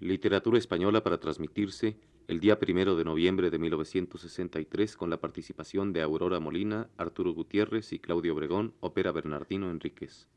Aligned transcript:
Literatura 0.00 0.58
española 0.58 1.02
para 1.02 1.18
transmitirse 1.18 1.96
el 2.28 2.38
día 2.38 2.60
primero 2.60 2.94
de 2.94 3.04
noviembre 3.04 3.50
de 3.50 3.58
1963 3.58 4.96
con 4.96 5.10
la 5.10 5.16
participación 5.16 5.92
de 5.92 6.02
Aurora 6.02 6.38
Molina, 6.38 6.88
Arturo 6.96 7.32
Gutiérrez 7.32 7.92
y 7.92 7.98
Claudio 7.98 8.34
Obregón, 8.34 8.74
ópera 8.78 9.10
Bernardino 9.10 9.70
Enríquez. 9.70 10.28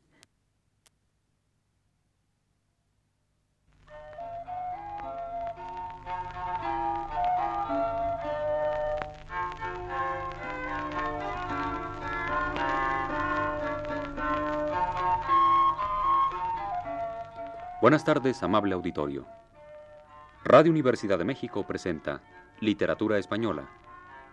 Buenas 17.80 18.04
tardes, 18.04 18.42
amable 18.42 18.74
auditorio. 18.74 19.41
Radio 20.44 20.72
Universidad 20.72 21.18
de 21.18 21.24
México 21.24 21.64
presenta 21.64 22.20
Literatura 22.60 23.16
Española, 23.16 23.70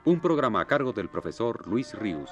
un 0.06 0.20
programa 0.20 0.60
a 0.60 0.66
cargo 0.66 0.92
del 0.92 1.08
profesor 1.08 1.68
Luis 1.68 1.94
Ríos. 1.94 2.32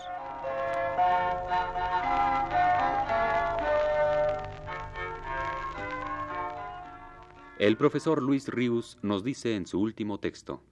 El 7.59 7.77
profesor 7.77 8.23
Luis 8.23 8.47
Ríos 8.47 8.97
nos 9.03 9.23
dice 9.23 9.55
en 9.55 9.67
su 9.67 9.79
último 9.79 10.19
texto. 10.19 10.63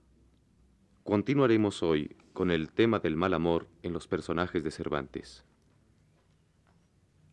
Continuaremos 1.04 1.84
hoy 1.84 2.16
con 2.32 2.50
el 2.50 2.72
tema 2.72 2.98
del 2.98 3.14
mal 3.14 3.34
amor 3.34 3.68
en 3.84 3.92
los 3.92 4.08
personajes 4.08 4.64
de 4.64 4.72
Cervantes. 4.72 5.44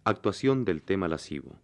Actuación 0.03 0.66
del 0.66 0.84
tema 0.84 1.08
lascivo. 1.08 1.55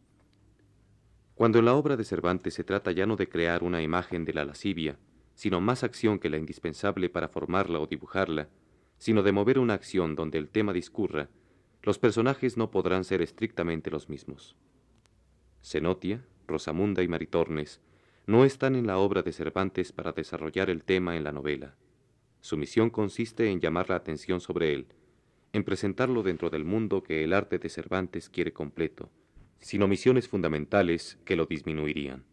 Cuando 1.39 1.59
en 1.59 1.63
la 1.63 1.75
obra 1.75 1.95
de 1.95 2.03
Cervantes 2.03 2.53
se 2.53 2.65
trata 2.65 2.91
ya 2.91 3.05
no 3.05 3.15
de 3.15 3.29
crear 3.29 3.63
una 3.63 3.81
imagen 3.81 4.25
de 4.25 4.33
la 4.33 4.43
lascivia, 4.43 4.99
sino 5.35 5.61
más 5.61 5.85
acción 5.85 6.19
que 6.19 6.29
la 6.29 6.35
indispensable 6.35 7.07
para 7.07 7.29
formarla 7.29 7.79
o 7.79 7.87
dibujarla, 7.87 8.49
sino 8.97 9.23
de 9.23 9.31
mover 9.31 9.57
una 9.57 9.73
acción 9.73 10.15
donde 10.15 10.37
el 10.37 10.49
tema 10.49 10.73
discurra, 10.73 11.29
los 11.81 11.97
personajes 11.97 12.57
no 12.57 12.71
podrán 12.71 13.05
ser 13.05 13.21
estrictamente 13.21 13.89
los 13.89 14.09
mismos. 14.09 14.57
Cenotia, 15.63 16.25
Rosamunda 16.45 17.03
y 17.03 17.07
Maritornes 17.07 17.79
no 18.27 18.43
están 18.43 18.75
en 18.75 18.85
la 18.85 18.97
obra 18.97 19.21
de 19.21 19.31
Cervantes 19.31 19.93
para 19.93 20.11
desarrollar 20.11 20.69
el 20.69 20.83
tema 20.83 21.15
en 21.15 21.23
la 21.23 21.31
novela. 21.31 21.73
Su 22.41 22.57
misión 22.57 22.89
consiste 22.89 23.49
en 23.49 23.61
llamar 23.61 23.89
la 23.89 23.95
atención 23.95 24.41
sobre 24.41 24.73
él, 24.73 24.87
en 25.53 25.63
presentarlo 25.63 26.21
dentro 26.21 26.49
del 26.49 26.65
mundo 26.65 27.01
que 27.01 27.23
el 27.23 27.31
arte 27.31 27.59
de 27.59 27.69
Cervantes 27.69 28.27
quiere 28.27 28.51
completo, 28.51 29.09
sin 29.59 29.81
omisiones 29.81 30.27
fundamentales 30.27 31.17
que 31.25 31.35
lo 31.35 31.45
disminuirían. 31.45 32.23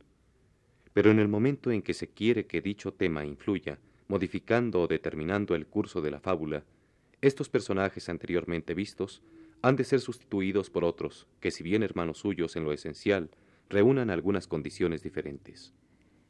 Pero 0.92 1.10
en 1.10 1.18
el 1.18 1.28
momento 1.28 1.70
en 1.70 1.82
que 1.82 1.94
se 1.94 2.08
quiere 2.08 2.46
que 2.46 2.60
dicho 2.60 2.92
tema 2.92 3.24
influya, 3.24 3.78
modificando 4.08 4.80
o 4.82 4.86
determinando 4.86 5.54
el 5.54 5.66
curso 5.66 6.00
de 6.00 6.10
la 6.10 6.20
fábula, 6.20 6.64
estos 7.20 7.48
personajes 7.48 8.08
anteriormente 8.08 8.74
vistos 8.74 9.22
han 9.62 9.76
de 9.76 9.84
ser 9.84 10.00
sustituidos 10.00 10.70
por 10.70 10.84
otros 10.84 11.26
que, 11.40 11.50
si 11.50 11.64
bien 11.64 11.82
hermanos 11.82 12.18
suyos 12.18 12.56
en 12.56 12.64
lo 12.64 12.72
esencial, 12.72 13.30
reúnan 13.68 14.10
algunas 14.10 14.46
condiciones 14.46 15.02
diferentes. 15.02 15.72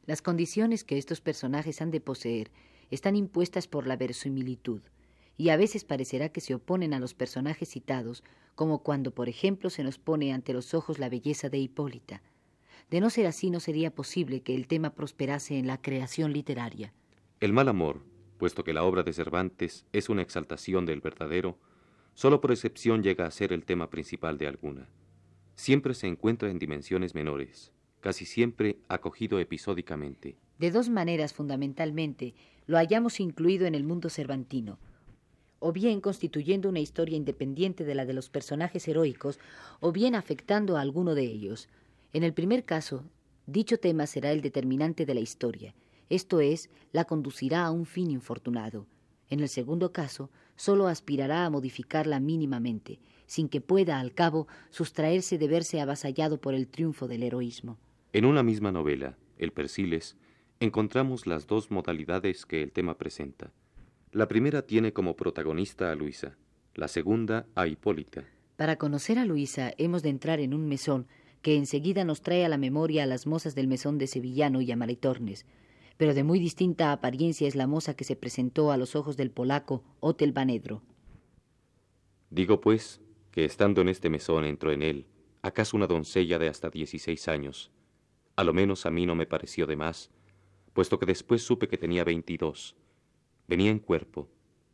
Las 0.06 0.22
condiciones 0.22 0.84
que 0.84 0.98
estos 0.98 1.20
personajes 1.20 1.82
han 1.82 1.90
de 1.90 2.00
poseer 2.00 2.50
están 2.90 3.16
impuestas 3.16 3.66
por 3.66 3.86
la 3.86 3.96
verosimilitud, 3.96 4.80
y 5.36 5.50
a 5.50 5.56
veces 5.56 5.84
parecerá 5.84 6.30
que 6.30 6.40
se 6.40 6.54
oponen 6.54 6.94
a 6.94 7.00
los 7.00 7.14
personajes 7.14 7.68
citados, 7.68 8.24
como 8.54 8.82
cuando, 8.82 9.12
por 9.12 9.28
ejemplo, 9.28 9.70
se 9.70 9.84
nos 9.84 9.98
pone 9.98 10.32
ante 10.32 10.52
los 10.52 10.74
ojos 10.74 10.98
la 10.98 11.08
belleza 11.08 11.48
de 11.48 11.58
Hipólita. 11.58 12.22
De 12.90 13.00
no 13.00 13.10
ser 13.10 13.26
así, 13.26 13.50
no 13.50 13.60
sería 13.60 13.94
posible 13.94 14.42
que 14.42 14.54
el 14.54 14.66
tema 14.66 14.94
prosperase 14.94 15.58
en 15.58 15.66
la 15.66 15.80
creación 15.80 16.32
literaria. 16.32 16.94
El 17.40 17.52
mal 17.52 17.68
amor, 17.68 18.02
puesto 18.38 18.64
que 18.64 18.72
la 18.72 18.84
obra 18.84 19.02
de 19.02 19.12
Cervantes 19.12 19.84
es 19.92 20.08
una 20.08 20.22
exaltación 20.22 20.86
del 20.86 21.00
verdadero, 21.00 21.58
solo 22.14 22.40
por 22.40 22.52
excepción 22.52 23.02
llega 23.02 23.26
a 23.26 23.30
ser 23.30 23.52
el 23.52 23.64
tema 23.64 23.90
principal 23.90 24.38
de 24.38 24.46
alguna. 24.46 24.88
Siempre 25.54 25.94
se 25.94 26.06
encuentra 26.06 26.50
en 26.50 26.58
dimensiones 26.58 27.14
menores, 27.14 27.72
casi 28.00 28.24
siempre 28.24 28.78
acogido 28.88 29.38
episódicamente. 29.38 30.36
De 30.58 30.70
dos 30.70 30.88
maneras 30.88 31.34
fundamentalmente 31.34 32.34
lo 32.66 32.78
hayamos 32.78 33.20
incluido 33.20 33.66
en 33.66 33.74
el 33.74 33.84
mundo 33.84 34.08
cervantino, 34.08 34.78
o 35.58 35.72
bien 35.72 36.00
constituyendo 36.00 36.68
una 36.68 36.80
historia 36.80 37.16
independiente 37.16 37.84
de 37.84 37.94
la 37.94 38.04
de 38.04 38.14
los 38.14 38.28
personajes 38.28 38.86
heroicos, 38.88 39.38
o 39.80 39.92
bien 39.92 40.14
afectando 40.14 40.76
a 40.76 40.80
alguno 40.80 41.14
de 41.14 41.24
ellos. 41.24 41.68
En 42.12 42.22
el 42.22 42.32
primer 42.32 42.64
caso, 42.64 43.04
dicho 43.46 43.78
tema 43.78 44.06
será 44.06 44.32
el 44.32 44.40
determinante 44.40 45.06
de 45.06 45.14
la 45.14 45.20
historia, 45.20 45.74
esto 46.08 46.40
es, 46.40 46.70
la 46.92 47.04
conducirá 47.04 47.64
a 47.64 47.70
un 47.70 47.84
fin 47.84 48.10
infortunado. 48.10 48.86
En 49.28 49.40
el 49.40 49.48
segundo 49.48 49.92
caso, 49.92 50.30
sólo 50.54 50.86
aspirará 50.86 51.44
a 51.44 51.50
modificarla 51.50 52.20
mínimamente, 52.20 53.00
sin 53.26 53.48
que 53.48 53.60
pueda, 53.60 53.98
al 53.98 54.14
cabo, 54.14 54.46
sustraerse 54.70 55.36
de 55.36 55.48
verse 55.48 55.80
avasallado 55.80 56.40
por 56.40 56.54
el 56.54 56.68
triunfo 56.68 57.08
del 57.08 57.24
heroísmo. 57.24 57.76
En 58.12 58.24
una 58.24 58.44
misma 58.44 58.70
novela, 58.70 59.18
El 59.36 59.52
Persiles, 59.52 60.16
encontramos 60.60 61.26
las 61.26 61.48
dos 61.48 61.72
modalidades 61.72 62.46
que 62.46 62.62
el 62.62 62.70
tema 62.70 62.96
presenta. 62.96 63.52
La 64.16 64.28
primera 64.28 64.62
tiene 64.62 64.94
como 64.94 65.14
protagonista 65.14 65.92
a 65.92 65.94
Luisa, 65.94 66.38
la 66.74 66.88
segunda 66.88 67.46
a 67.54 67.66
Hipólita. 67.66 68.24
Para 68.56 68.76
conocer 68.76 69.18
a 69.18 69.26
Luisa 69.26 69.74
hemos 69.76 70.02
de 70.02 70.08
entrar 70.08 70.40
en 70.40 70.54
un 70.54 70.66
mesón 70.66 71.06
que 71.42 71.54
enseguida 71.54 72.02
nos 72.02 72.22
trae 72.22 72.42
a 72.42 72.48
la 72.48 72.56
memoria 72.56 73.02
a 73.02 73.06
las 73.06 73.26
mozas 73.26 73.54
del 73.54 73.68
mesón 73.68 73.98
de 73.98 74.06
Sevillano 74.06 74.62
y 74.62 74.72
a 74.72 74.76
Maritornes, 74.76 75.44
pero 75.98 76.14
de 76.14 76.24
muy 76.24 76.38
distinta 76.38 76.92
apariencia 76.92 77.46
es 77.46 77.56
la 77.56 77.66
moza 77.66 77.94
que 77.94 78.04
se 78.04 78.16
presentó 78.16 78.72
a 78.72 78.78
los 78.78 78.96
ojos 78.96 79.18
del 79.18 79.30
polaco 79.30 79.84
Otel 80.00 80.32
Banedro. 80.32 80.80
Digo 82.30 82.62
pues 82.62 83.02
que 83.32 83.44
estando 83.44 83.82
en 83.82 83.90
este 83.90 84.08
mesón 84.08 84.46
entró 84.46 84.72
en 84.72 84.82
él, 84.82 85.04
acaso 85.42 85.76
una 85.76 85.86
doncella 85.86 86.38
de 86.38 86.48
hasta 86.48 86.70
dieciséis 86.70 87.28
años. 87.28 87.70
A 88.34 88.44
lo 88.44 88.54
menos 88.54 88.86
a 88.86 88.90
mí 88.90 89.04
no 89.04 89.14
me 89.14 89.26
pareció 89.26 89.66
de 89.66 89.76
más, 89.76 90.10
puesto 90.72 90.98
que 90.98 91.04
después 91.04 91.42
supe 91.42 91.68
que 91.68 91.76
tenía 91.76 92.02
veintidós 92.02 92.76
Venía 93.48 93.70
en 93.70 93.78
cuerpo 93.78 94.28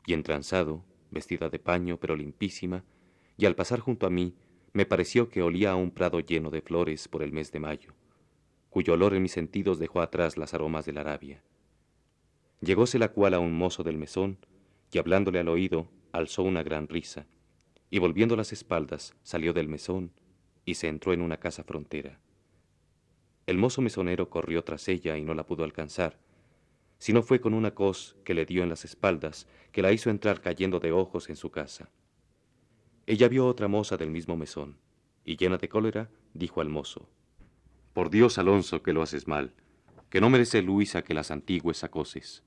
y 0.07 0.15
entranzado, 0.15 0.85
vestida 1.11 1.49
de 1.49 1.59
paño 1.59 1.99
pero 1.99 2.17
limpísima, 2.17 2.85
y 3.37 3.47
al 3.47 3.55
pasar 3.55 3.81
junto 3.81 4.07
a 4.07 4.11
mí 4.11 4.35
me 4.73 4.87
pareció 4.87 5.29
que 5.29 5.43
olía 5.43 5.73
a 5.73 5.77
un 5.77 5.91
prado 5.91 6.21
lleno 6.21 6.51
de 6.51 6.63
flores 6.63 7.09
por 7.09 7.23
el 7.23 7.33
mes 7.33 7.53
de 7.53 7.61
mayo, 7.61 7.93
cuyo 8.71 8.95
olor 8.95 9.15
en 9.15 9.23
mis 9.23 9.33
sentidos 9.33 9.79
dejó 9.79 10.01
atrás 10.01 10.37
las 10.37 10.55
aromas 10.55 10.87
de 10.87 10.93
la 10.93 11.03
Arabia. 11.03 11.43
Llegóse 12.61 12.99
la 12.99 13.13
cual 13.13 13.35
a 13.35 13.39
un 13.39 13.53
mozo 13.53 13.83
del 13.83 13.99
mesón, 13.99 14.39
y 14.91 14.99
hablándole 14.99 15.41
al 15.41 15.49
oído, 15.49 15.89
alzó 16.13 16.43
una 16.43 16.63
gran 16.63 16.89
risa, 16.89 17.27
y 17.91 17.99
volviendo 17.99 18.37
las 18.37 18.53
espaldas, 18.53 19.15
salió 19.23 19.53
del 19.53 19.69
mesón 19.69 20.13
y 20.65 20.75
se 20.75 20.89
entró 20.89 21.13
en 21.13 21.21
una 21.21 21.39
casa 21.39 21.65
frontera. 21.65 22.21
El 23.47 23.59
mozo 23.59 23.83
mesonero 23.83 24.31
corrió 24.31 24.63
tras 24.63 24.89
ella 24.89 25.19
y 25.19 25.25
no 25.25 25.35
la 25.35 25.45
pudo 25.45 25.65
alcanzar, 25.65 26.19
no 27.13 27.25
fue 27.25 27.41
con 27.41 27.53
una 27.53 27.75
cos 27.75 28.15
que 28.23 28.33
le 28.33 28.47
dio 28.47 28.63
en 28.63 28.69
las 28.69 28.85
espaldas, 28.85 29.49
que 29.73 29.83
la 29.83 29.91
hizo 29.91 30.09
entrar 30.09 30.41
cayendo 30.41 30.79
de 30.79 30.93
ojos 30.93 31.29
en 31.31 31.35
su 31.35 31.51
casa. 31.51 31.91
Ella 33.07 33.27
vio 33.27 33.49
otra 33.49 33.67
moza 33.67 33.97
del 33.97 34.09
mismo 34.09 34.37
mesón, 34.37 34.77
y 35.25 35.37
llena 35.37 35.59
de 35.59 35.69
cólera, 35.69 36.11
dijo 36.33 36.61
al 36.61 36.69
mozo, 36.69 37.09
Por 37.93 38.09
Dios, 38.09 38.39
Alonso, 38.39 38.85
que 38.85 38.93
lo 38.93 39.03
haces 39.03 39.27
mal, 39.27 39.53
que 40.11 40.21
no 40.21 40.31
merece 40.31 40.63
Luisa 40.63 41.03
que 41.03 41.13
las 41.13 41.33
antigues 41.33 41.83
acoses. 41.83 42.45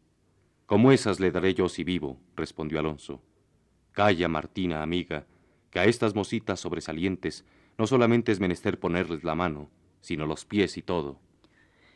Como 0.66 0.94
esas 0.94 1.20
le 1.20 1.32
daré 1.32 1.54
yo 1.54 1.68
si 1.68 1.84
vivo, 1.84 2.18
respondió 2.38 2.80
Alonso. 2.80 3.22
Calla, 3.92 4.30
Martina, 4.30 4.82
amiga, 4.82 5.28
que 5.70 5.80
a 5.80 5.84
estas 5.84 6.16
mositas 6.16 6.62
sobresalientes 6.62 7.44
no 7.78 7.88
solamente 7.88 8.32
es 8.32 8.40
menester 8.40 8.80
ponerles 8.80 9.26
la 9.26 9.36
mano, 9.36 9.70
sino 10.00 10.26
los 10.26 10.46
pies 10.46 10.78
y 10.78 10.82
todo. 10.82 11.20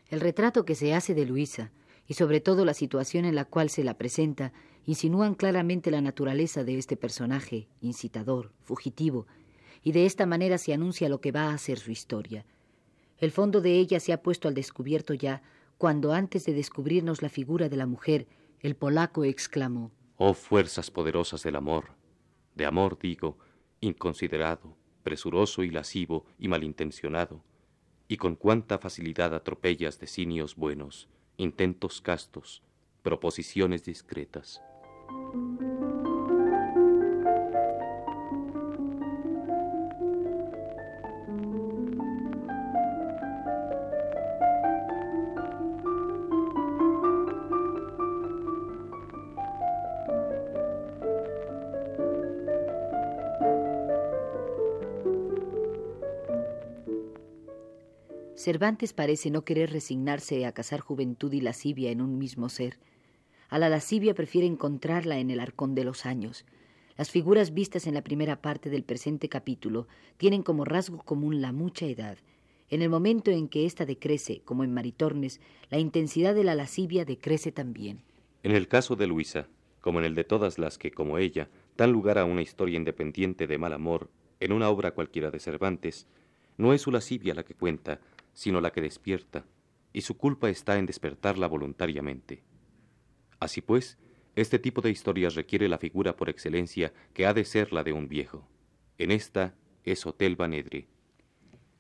El 0.09 0.19
retrato 0.19 0.65
que 0.65 0.75
se 0.75 0.94
hace 0.94 1.13
de 1.13 1.25
Luisa 1.25 1.71
y 2.09 2.15
sobre 2.15 2.41
todo 2.41 2.65
la 2.65 2.73
situación 2.73 3.23
en 3.23 3.35
la 3.35 3.45
cual 3.45 3.69
se 3.69 3.83
la 3.83 3.94
presenta, 3.94 4.51
insinúan 4.88 5.35
claramente 5.35 5.91
la 5.91 6.01
naturaleza 6.01 6.63
de 6.63 6.75
este 6.79 6.97
personaje, 6.97 7.67
incitador, 7.81 8.51
fugitivo, 8.63 9.27
y 9.83 9.91
de 9.91 10.07
esta 10.07 10.25
manera 10.25 10.57
se 10.57 10.73
anuncia 10.73 11.07
lo 11.07 11.21
que 11.21 11.31
va 11.31 11.53
a 11.53 11.57
ser 11.59 11.77
su 11.77 11.91
historia. 11.91 12.47
El 13.19 13.29
fondo 13.29 13.61
de 13.61 13.77
ella 13.77 14.00
se 14.00 14.11
ha 14.11 14.23
puesto 14.23 14.47
al 14.47 14.56
descubierto 14.56 15.13
ya, 15.13 15.44
cuando 15.77 16.11
antes 16.11 16.45
de 16.45 16.53
descubrirnos 16.53 17.21
la 17.21 17.29
figura 17.29 17.69
de 17.69 17.77
la 17.77 17.85
mujer, 17.85 18.27
el 18.59 18.75
polaco 18.75 19.23
exclamó 19.23 19.91
Oh 20.17 20.33
fuerzas 20.33 20.89
poderosas 20.89 21.44
del 21.44 21.55
amor, 21.55 21.91
de 22.55 22.65
amor 22.65 22.97
digo, 23.00 23.38
inconsiderado, 23.81 24.75
presuroso 25.03 25.62
y 25.62 25.69
lascivo 25.69 26.25
y 26.39 26.47
malintencionado, 26.47 27.44
y 28.07 28.17
con 28.17 28.35
cuánta 28.35 28.79
facilidad 28.79 29.35
atropellas 29.35 30.00
designios 30.00 30.55
buenos, 30.55 31.07
intentos 31.39 32.01
castos, 32.01 32.62
proposiciones 33.01 33.86
discretas. 33.86 34.62
Cervantes 58.39 58.94
parece 58.94 59.31
no 59.31 59.44
querer 59.44 59.69
resignarse 59.69 60.45
a 60.45 60.53
casar 60.53 60.80
juventud 60.80 61.33
y 61.33 61.41
lascivia 61.41 61.91
en 61.91 62.00
un 62.00 62.18
mismo 62.18 62.47
ser. 62.47 62.80
A 63.50 63.59
la 63.59 63.68
lascivia 63.68 64.13
prefiere 64.13 64.47
encontrarla 64.47 65.19
en 65.19 65.30
el 65.30 65.41
arcón 65.41 65.75
de 65.75 65.83
los 65.83 66.06
años. 66.06 66.45
Las 66.97 67.12
figuras 67.12 67.53
vistas 67.53 67.86
en 67.86 67.95
la 67.95 68.01
primera 68.01 68.41
parte 68.41 68.69
del 68.69 68.86
presente 68.86 69.27
capítulo 69.27 69.89
tienen 70.15 70.41
como 70.41 70.63
rasgo 70.63 71.00
común 71.00 71.41
la 71.41 71.51
mucha 71.51 71.86
edad. 71.86 72.18
En 72.69 72.81
el 72.81 72.89
momento 72.89 73.30
en 73.30 73.50
que 73.50 73.65
ésta 73.65 73.86
decrece, 73.86 74.41
como 74.45 74.63
en 74.63 74.74
Maritornes, 74.74 75.41
la 75.69 75.80
intensidad 75.80 76.33
de 76.33 76.45
la 76.45 76.56
lascivia 76.56 77.03
decrece 77.03 77.51
también. 77.51 78.03
En 78.44 78.53
el 78.53 78.69
caso 78.69 78.95
de 78.95 79.07
Luisa, 79.07 79.50
como 79.81 80.00
en 80.00 80.06
el 80.06 80.15
de 80.15 80.24
todas 80.24 80.57
las 80.57 80.77
que, 80.77 80.91
como 80.91 81.18
ella, 81.18 81.50
dan 81.75 81.91
lugar 81.91 82.18
a 82.18 82.24
una 82.24 82.41
historia 82.41 82.77
independiente 82.77 83.47
de 83.47 83.57
mal 83.57 83.74
amor, 83.74 84.09
en 84.39 84.53
una 84.53 84.69
obra 84.69 84.91
cualquiera 84.91 85.30
de 85.30 85.41
Cervantes, 85.41 86.07
no 86.56 86.74
es 86.74 86.81
su 86.81 86.91
lascivia 86.91 87.33
la 87.33 87.44
que 87.44 87.53
cuenta, 87.53 88.00
sino 88.39 88.62
la 88.62 88.71
que 88.71 88.80
despierta, 88.80 89.45
y 89.91 90.00
su 90.00 90.15
culpa 90.15 90.50
está 90.50 90.77
en 90.77 90.86
despertarla 90.86 91.45
voluntariamente. 91.45 92.41
Así 93.38 93.59
pues, 93.59 93.97
este 94.38 94.59
tipo 94.59 94.80
de 94.80 94.91
historias 94.91 95.36
requiere 95.36 95.68
la 95.68 95.77
figura 95.77 96.15
por 96.15 96.30
excelencia 96.30 96.94
que 97.13 97.25
ha 97.25 97.33
de 97.33 97.44
ser 97.44 97.74
la 97.74 97.83
de 97.83 97.91
un 97.91 98.07
viejo. 98.07 98.47
En 98.97 99.12
esta 99.12 99.56
es 99.83 100.06
Hotel 100.06 100.38
Banedre. 100.38 100.88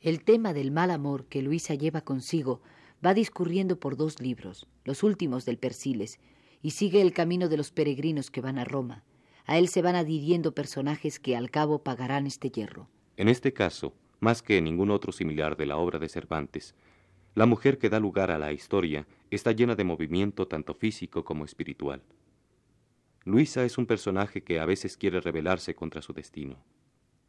El 0.01 0.21
tema 0.25 0.51
del 0.51 0.71
mal 0.71 0.91
amor 0.91 1.27
que 1.27 1.41
Luisa 1.41 1.75
lleva 1.75 2.01
consigo 2.01 2.61
va 3.05 3.13
discurriendo 3.13 3.79
por 3.79 3.95
dos 3.95 4.19
libros, 4.19 4.67
los 4.83 5.01
últimos 5.01 5.45
del 5.45 5.59
Persiles, 5.59 6.19
y 6.61 6.71
sigue 6.71 7.01
el 7.01 7.13
camino 7.13 7.47
de 7.47 7.55
los 7.55 7.71
peregrinos 7.71 8.31
que 8.31 8.41
van 8.41 8.57
a 8.57 8.65
Roma. 8.65 9.05
A 9.45 9.57
él 9.57 9.69
se 9.69 9.81
van 9.81 9.95
adhiriendo 9.95 10.53
personajes 10.53 11.21
que 11.21 11.37
al 11.37 11.51
cabo 11.51 11.83
pagarán 11.83 12.27
este 12.27 12.49
hierro. 12.49 12.89
En 13.15 13.29
este 13.29 13.53
caso, 13.53 13.93
más 14.19 14.41
que 14.41 14.61
ningún 14.61 14.91
otro 14.91 15.11
similar 15.11 15.57
de 15.57 15.65
la 15.65 15.77
obra 15.77 15.99
de 15.99 16.09
Cervantes. 16.09 16.75
La 17.35 17.45
mujer 17.45 17.77
que 17.77 17.89
da 17.89 17.99
lugar 17.99 18.31
a 18.31 18.39
la 18.39 18.51
historia 18.51 19.07
está 19.31 19.51
llena 19.51 19.75
de 19.75 19.83
movimiento 19.83 20.47
tanto 20.47 20.73
físico 20.73 21.23
como 21.23 21.45
espiritual. 21.45 22.01
Luisa 23.25 23.63
es 23.63 23.77
un 23.77 23.85
personaje 23.85 24.43
que 24.43 24.59
a 24.59 24.65
veces 24.65 24.97
quiere 24.97 25.21
rebelarse 25.21 25.75
contra 25.75 26.01
su 26.01 26.13
destino. 26.13 26.57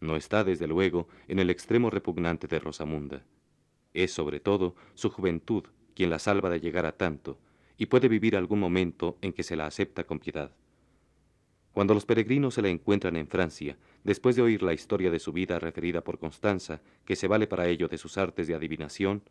No 0.01 0.17
está, 0.17 0.45
desde 0.45 0.67
luego, 0.67 1.09
en 1.29 1.39
el 1.39 1.51
extremo 1.51 1.91
repugnante 1.91 2.47
de 2.47 2.59
Rosamunda. 2.59 3.25
Es, 3.93 4.13
sobre 4.13 4.41
todo, 4.41 4.75
su 4.95 5.11
juventud 5.11 5.65
quien 5.95 6.11
la 6.11 6.19
salva 6.19 6.49
de 6.49 6.61
llegar 6.61 6.87
a 6.87 6.97
tanto, 6.97 7.39
y 7.77 7.87
puede 7.87 8.09
vivir 8.09 8.37
algún 8.37 8.61
momento 8.61 9.19
en 9.21 9.33
que 9.33 9.43
se 9.43 9.57
la 9.57 9.67
acepta 9.67 10.05
con 10.05 10.19
piedad. 10.19 10.51
Cuando 11.73 11.95
los 11.95 12.05
peregrinos 12.05 12.55
se 12.55 12.63
la 12.63 12.69
encuentran 12.69 13.17
en 13.17 13.29
Francia, 13.29 13.79
después 14.03 14.37
de 14.37 14.43
oír 14.43 14.63
la 14.63 14.73
historia 14.73 15.11
de 15.11 15.21
su 15.21 15.33
vida 15.33 15.59
referida 15.59 16.03
por 16.03 16.19
Constanza, 16.19 16.81
que 17.05 17.17
se 17.17 17.29
vale 17.29 17.47
para 17.47 17.69
ello 17.69 17.89
de 17.89 17.99
sus 17.99 18.19
artes 18.19 18.49
de 18.49 18.55
adivinación, 18.55 19.23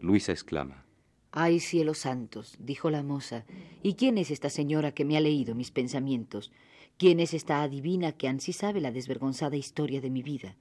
Luisa 0.00 0.32
exclama. 0.32 0.86
Ay, 1.32 1.60
cielos 1.60 1.98
santos, 1.98 2.56
dijo 2.58 2.90
la 2.90 3.02
moza, 3.02 3.44
¿y 3.82 3.94
quién 3.94 4.18
es 4.18 4.30
esta 4.30 4.50
señora 4.50 4.92
que 4.92 5.04
me 5.04 5.16
ha 5.16 5.20
leído 5.20 5.54
mis 5.54 5.70
pensamientos? 5.70 6.52
¿Quién 6.96 7.18
es 7.20 7.34
esta 7.34 7.62
adivina 7.62 8.12
que 8.12 8.28
ansí 8.28 8.52
sabe 8.52 8.80
la 8.80 8.92
desvergonzada 8.92 9.56
historia 9.56 10.00
de 10.00 10.10
mi 10.10 10.22
vida? 10.22 10.56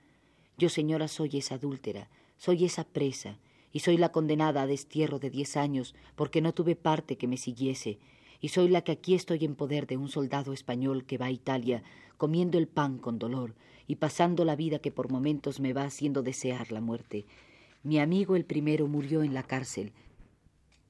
Yo, 0.57 0.69
señora, 0.69 1.07
soy 1.07 1.37
esa 1.37 1.55
adúltera, 1.55 2.09
soy 2.37 2.65
esa 2.65 2.83
presa, 2.83 3.39
y 3.71 3.79
soy 3.79 3.97
la 3.97 4.11
condenada 4.11 4.63
a 4.63 4.67
destierro 4.67 5.19
de 5.19 5.29
diez 5.29 5.57
años 5.57 5.95
porque 6.15 6.41
no 6.41 6.53
tuve 6.53 6.75
parte 6.75 7.17
que 7.17 7.27
me 7.27 7.37
siguiese, 7.37 7.99
y 8.41 8.49
soy 8.49 8.69
la 8.69 8.81
que 8.81 8.91
aquí 8.91 9.15
estoy 9.15 9.43
en 9.45 9.55
poder 9.55 9.87
de 9.87 9.97
un 9.97 10.07
soldado 10.07 10.53
español 10.53 11.05
que 11.05 11.17
va 11.17 11.27
a 11.27 11.31
Italia, 11.31 11.83
comiendo 12.17 12.57
el 12.57 12.67
pan 12.67 12.97
con 12.97 13.19
dolor 13.19 13.55
y 13.87 13.95
pasando 13.95 14.45
la 14.45 14.55
vida 14.55 14.79
que 14.79 14.91
por 14.91 15.11
momentos 15.11 15.59
me 15.59 15.73
va 15.73 15.83
haciendo 15.83 16.23
desear 16.23 16.71
la 16.71 16.81
muerte. 16.81 17.25
Mi 17.83 17.99
amigo 17.99 18.35
el 18.35 18.45
primero 18.45 18.87
murió 18.87 19.23
en 19.23 19.33
la 19.33 19.43
cárcel. 19.43 19.93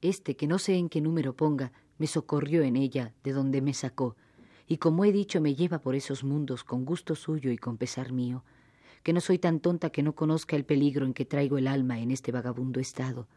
Este, 0.01 0.35
que 0.35 0.47
no 0.47 0.59
sé 0.59 0.75
en 0.75 0.89
qué 0.89 1.01
número 1.01 1.35
ponga, 1.35 1.71
me 1.97 2.07
socorrió 2.07 2.61
en 2.63 2.75
ella, 2.75 3.13
de 3.23 3.31
donde 3.31 3.61
me 3.61 3.73
sacó, 3.73 4.15
y 4.67 4.77
como 4.77 5.03
he 5.03 5.11
dicho, 5.11 5.41
me 5.41 5.55
lleva 5.55 5.79
por 5.79 5.95
esos 5.95 6.23
mundos 6.23 6.63
con 6.63 6.85
gusto 6.85 7.15
suyo 7.15 7.51
y 7.51 7.57
con 7.57 7.77
pesar 7.77 8.11
mío, 8.11 8.43
que 9.03 9.13
no 9.13 9.19
soy 9.19 9.39
tan 9.39 9.59
tonta 9.59 9.89
que 9.89 10.03
no 10.03 10.13
conozca 10.13 10.55
el 10.55 10.63
peligro 10.63 11.05
en 11.05 11.13
que 11.13 11.25
traigo 11.25 11.57
el 11.57 11.67
alma 11.67 11.99
en 11.99 12.11
este 12.11 12.31
vagabundo 12.31 12.79
estado 12.79 13.27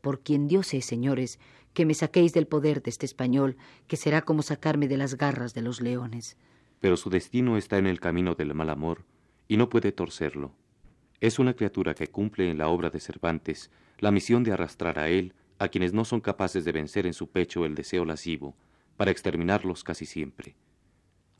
por 0.00 0.20
quien 0.20 0.48
Dios 0.48 0.74
es, 0.74 0.84
señores, 0.84 1.38
que 1.74 1.86
me 1.86 1.94
saquéis 1.94 2.32
del 2.32 2.46
poder 2.46 2.82
de 2.82 2.90
este 2.90 3.06
español, 3.06 3.56
que 3.86 3.96
será 3.96 4.22
como 4.22 4.42
sacarme 4.42 4.88
de 4.88 4.96
las 4.96 5.16
garras 5.16 5.54
de 5.54 5.62
los 5.62 5.80
leones. 5.80 6.36
Pero 6.80 6.96
su 6.96 7.10
destino 7.10 7.56
está 7.56 7.78
en 7.78 7.86
el 7.86 8.00
camino 8.00 8.34
del 8.34 8.54
mal 8.54 8.70
amor, 8.70 9.04
y 9.48 9.56
no 9.56 9.68
puede 9.68 9.92
torcerlo. 9.92 10.52
Es 11.20 11.38
una 11.38 11.54
criatura 11.54 11.94
que 11.94 12.08
cumple 12.08 12.50
en 12.50 12.58
la 12.58 12.68
obra 12.68 12.90
de 12.90 13.00
Cervantes 13.00 13.70
la 13.98 14.10
misión 14.10 14.42
de 14.42 14.52
arrastrar 14.52 14.98
a 14.98 15.08
él 15.08 15.34
a 15.58 15.68
quienes 15.68 15.92
no 15.92 16.06
son 16.06 16.20
capaces 16.20 16.64
de 16.64 16.72
vencer 16.72 17.06
en 17.06 17.12
su 17.12 17.28
pecho 17.30 17.66
el 17.66 17.74
deseo 17.74 18.06
lascivo, 18.06 18.56
para 18.96 19.10
exterminarlos 19.10 19.84
casi 19.84 20.06
siempre. 20.06 20.56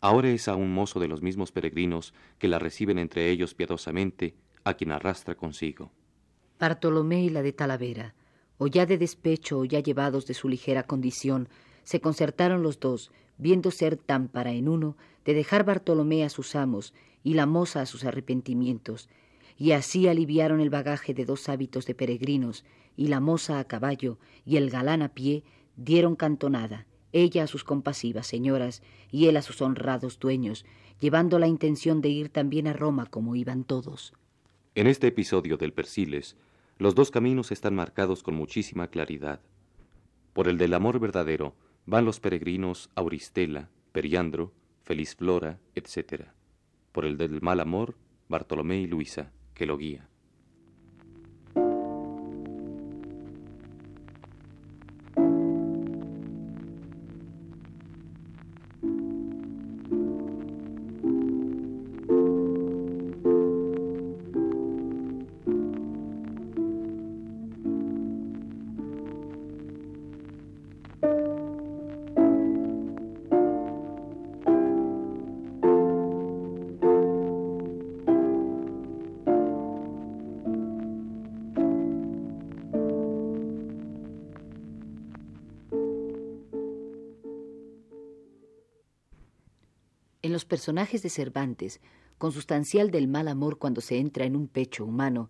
Ahora 0.03 0.29
es 0.29 0.49
a 0.49 0.57
un 0.57 0.73
mozo 0.73 1.01
de 1.01 1.09
los 1.09 1.23
mismos 1.23 1.53
peregrinos 1.53 2.15
que 2.39 2.49
la 2.49 2.59
reciben 2.59 2.99
entre 2.99 3.31
ellos 3.31 3.55
piadosamente, 3.55 4.35
a 4.65 4.75
quien 4.75 4.93
arrastra 4.93 5.35
consigo. 5.35 5.91
Bartolomé 6.59 7.23
y 7.23 7.31
la 7.31 7.43
de 7.43 7.53
Talavera, 7.53 8.15
o 8.63 8.67
ya 8.67 8.85
de 8.85 8.99
despecho 8.99 9.61
o 9.61 9.65
ya 9.65 9.81
llevados 9.81 10.27
de 10.27 10.35
su 10.35 10.47
ligera 10.47 10.83
condición, 10.83 11.49
se 11.83 12.03
concertaron 12.03 12.63
los 12.63 12.79
dos, 12.79 13.11
viendo 13.39 13.71
ser 13.71 13.97
tan 13.97 14.29
para 14.29 14.53
en 14.53 14.69
uno, 14.69 14.99
de 15.25 15.33
dejar 15.33 15.65
Bartolomé 15.65 16.25
a 16.25 16.29
sus 16.29 16.55
amos 16.55 16.93
y 17.25 17.33
la 17.33 17.47
moza 17.47 17.81
a 17.81 17.87
sus 17.87 18.05
arrepentimientos, 18.05 19.09
y 19.57 19.73
así 19.73 20.09
aliviaron 20.09 20.61
el 20.61 20.69
bagaje 20.69 21.15
de 21.15 21.25
dos 21.25 21.49
hábitos 21.49 21.87
de 21.87 21.95
peregrinos, 21.95 22.67
y 22.99 23.09
la 23.09 23.19
moza 23.19 23.61
a 23.61 23.65
caballo 23.65 24.19
y 24.45 24.59
el 24.59 24.69
galán 24.69 25.01
a 25.01 25.09
pie 25.09 25.43
dieron 25.77 26.15
cantonada, 26.15 26.87
ella 27.13 27.45
a 27.45 27.47
sus 27.47 27.65
compasivas 27.65 28.27
señoras 28.27 28.83
y 29.11 29.29
él 29.29 29.39
a 29.39 29.43
sus 29.43 29.63
honrados 29.63 30.19
dueños, 30.19 30.67
llevando 31.01 31.39
la 31.39 31.49
intención 31.49 32.03
de 32.03 32.11
ir 32.11 32.29
también 32.29 32.67
a 32.67 32.75
Roma 32.75 33.07
como 33.07 33.37
iban 33.37 33.65
todos. 33.65 34.13
En 34.75 34.87
este 34.87 35.07
episodio 35.07 35.57
del 35.57 35.73
Persiles, 35.73 36.37
los 36.81 36.95
dos 36.95 37.11
caminos 37.11 37.53
están 37.53 37.75
marcados 37.75 38.23
con 38.23 38.35
muchísima 38.35 38.89
claridad. 38.89 39.41
Por 40.33 40.49
el 40.49 40.57
del 40.57 40.73
amor 40.73 40.99
verdadero 40.99 41.55
van 41.85 42.07
los 42.07 42.21
peregrinos 42.21 42.89
Auristela, 42.95 43.69
Periandro, 43.93 44.55
Feliz 44.83 45.15
Flora, 45.15 45.61
etc. 45.75 46.29
Por 46.93 47.05
el 47.05 47.19
del 47.19 47.43
mal 47.43 47.61
amor, 47.61 47.97
Bartolomé 48.31 48.79
y 48.79 48.87
Luisa, 48.87 49.31
que 49.53 49.67
lo 49.67 49.77
guía. 49.77 50.10
En 90.31 90.35
los 90.35 90.45
personajes 90.45 91.03
de 91.03 91.11
Cervantes, 91.11 91.81
consustancial 92.17 92.93
del 92.93 93.09
mal 93.09 93.27
amor 93.27 93.59
cuando 93.59 93.81
se 93.81 93.99
entra 93.99 94.27
en 94.27 94.37
un 94.37 94.47
pecho 94.47 94.85
humano, 94.85 95.29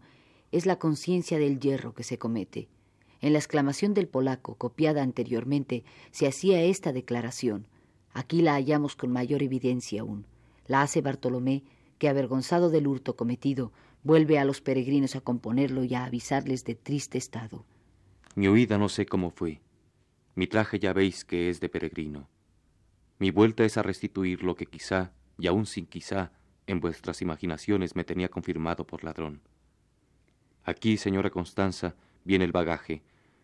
es 0.53 0.67
la 0.67 0.79
conciencia 0.79 1.39
del 1.39 1.59
hierro 1.59 1.95
que 1.95 2.03
se 2.03 2.19
comete. 2.19 2.69
En 3.23 3.33
la 3.33 3.39
exclamación 3.39 3.95
del 3.95 4.09
polaco, 4.09 4.57
copiada 4.57 5.03
anteriormente, 5.03 5.85
se 6.11 6.27
hacía 6.27 6.61
esta 6.61 6.93
declaración. 6.93 7.67
Aquí 8.13 8.43
la 8.43 8.53
hallamos 8.53 8.95
con 8.95 9.11
mayor 9.11 9.43
evidencia 9.43 10.03
aún. 10.03 10.27
La 10.67 10.83
hace 10.83 11.01
Bartolomé, 11.01 11.65
que 11.97 12.11
avergonzado 12.11 12.69
del 12.69 12.87
hurto 12.87 13.17
cometido, 13.17 13.73
vuelve 14.03 14.39
a 14.39 14.45
los 14.45 14.61
peregrinos 14.61 15.17
a 15.17 15.23
componerlo 15.23 15.83
y 15.83 15.95
a 15.95 16.05
avisarles 16.05 16.67
de 16.67 16.75
triste 16.75 17.17
estado. 17.17 17.65
Mi 18.35 18.49
huida 18.51 18.77
no 18.77 18.91
sé 18.91 19.07
cómo 19.07 19.31
fue. 19.31 19.63
Mi 20.35 20.47
traje 20.47 20.79
ya 20.79 20.93
veis 20.93 21.25
que 21.25 21.49
es 21.49 21.59
de 21.59 21.71
peregrino. 21.71 22.29
Mi 23.21 23.31
vuelta 23.31 23.67
es 23.67 23.77
a 23.77 23.83
restituir 23.83 24.43
lo 24.43 24.57
que 24.57 24.65
quizá, 24.65 25.13
y 25.39 25.47
aún 25.47 25.67
sin 25.67 25.85
quizá, 25.85 26.33
en 26.67 26.81
vuestras 26.81 27.21
imaginaciones 27.21 27.95
me 27.95 28.03
tenía 28.03 28.31
confirmado 28.31 28.87
por 28.87 29.05
ladrón. 29.05 29.43
Aquí, 30.65 30.97
señora 30.97 31.29
Constanza, 31.29 31.97
viene 32.25 32.47
el 32.47 32.53
bagaje, 32.53 33.03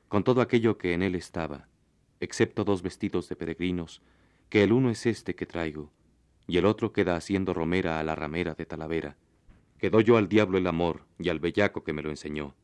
con 0.09 0.25
todo 0.25 0.41
aquello 0.41 0.79
que 0.79 0.95
en 0.95 1.03
él 1.03 1.15
estaba, 1.15 1.69
excepto 2.21 2.65
dos 2.65 2.81
vestidos 2.81 3.29
de 3.29 3.37
peregrinos, 3.37 4.01
que 4.49 4.63
el 4.63 4.73
uno 4.73 4.89
es 4.89 5.05
este 5.05 5.35
que 5.35 5.45
traigo, 5.45 5.93
y 6.47 6.57
el 6.57 6.65
otro 6.65 6.95
queda 6.95 7.15
haciendo 7.15 7.53
romera 7.53 8.01
a 8.01 8.03
la 8.03 8.15
ramera 8.15 8.55
de 8.55 8.65
Talavera, 8.65 9.19
que 9.77 9.91
doy 9.91 10.05
yo 10.05 10.17
al 10.17 10.31
diablo 10.31 10.57
el 10.57 10.69
amor 10.69 11.05
y 11.19 11.29
al 11.29 11.39
bellaco 11.39 11.85
que 11.85 11.93
me 11.93 12.01
lo 12.01 12.09
enseñó. 12.09 12.55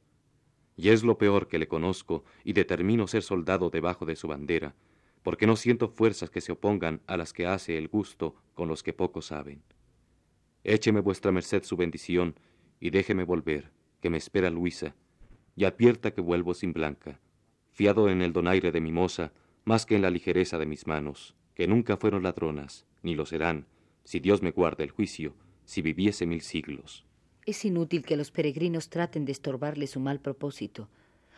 Y 0.79 0.89
es 0.89 1.03
lo 1.03 1.19
peor 1.19 1.47
que 1.47 1.59
le 1.59 1.69
conozco 1.69 2.25
y 2.43 2.55
determino 2.55 3.07
ser 3.07 3.23
soldado 3.23 3.69
debajo 3.69 4.07
de 4.07 4.17
su 4.17 4.29
bandera, 4.29 4.75
porque 5.23 5.47
no 5.47 5.57
siento 5.57 5.89
fuerzas 5.89 6.31
que 6.31 6.41
se 6.41 6.53
opongan 6.53 7.01
a 7.07 7.17
las 7.17 7.33
que 7.33 7.47
hace 7.47 7.79
el 7.79 7.89
gusto 7.89 8.35
con 8.55 8.69
los 8.69 8.83
que 8.83 8.93
poco 8.93 9.23
saben. 9.23 9.63
Écheme 10.65 11.01
vuestra 11.01 11.33
merced 11.33 11.65
su 11.65 11.77
bendición 11.77 12.35
y 12.81 12.91
déjeme 12.91 13.25
volver, 13.25 13.71
que 14.01 14.11
me 14.11 14.19
espera 14.19 14.51
Luisa, 14.51 14.95
y 15.57 15.65
advierta 15.65 16.13
que 16.13 16.21
vuelvo 16.21 16.55
sin 16.55 16.73
blanca, 16.73 17.21
fiado 17.73 18.09
en 18.09 18.23
el 18.23 18.33
donaire 18.33 18.73
de 18.73 18.81
mi 18.81 18.93
moza, 18.93 19.33
más 19.65 19.87
que 19.87 19.97
en 19.97 20.03
la 20.03 20.11
ligereza 20.11 20.59
de 20.59 20.67
mis 20.67 20.87
manos, 20.87 21.35
que 21.55 21.69
nunca 21.69 21.97
fueron 21.97 22.23
ladronas, 22.23 22.87
ni 23.03 23.15
lo 23.15 23.27
serán, 23.27 23.67
si 24.05 24.21
Dios 24.21 24.43
me 24.43 24.51
guarda 24.51 24.83
el 24.83 24.91
juicio, 24.91 25.35
si 25.65 25.83
viviese 25.83 26.27
mil 26.27 26.41
siglos. 26.41 27.05
Es 27.47 27.65
inútil 27.65 28.05
que 28.05 28.17
los 28.17 28.31
peregrinos 28.31 28.89
traten 28.89 29.25
de 29.25 29.33
estorbarle 29.33 29.87
su 29.87 30.01
mal 30.01 30.21
propósito. 30.21 30.89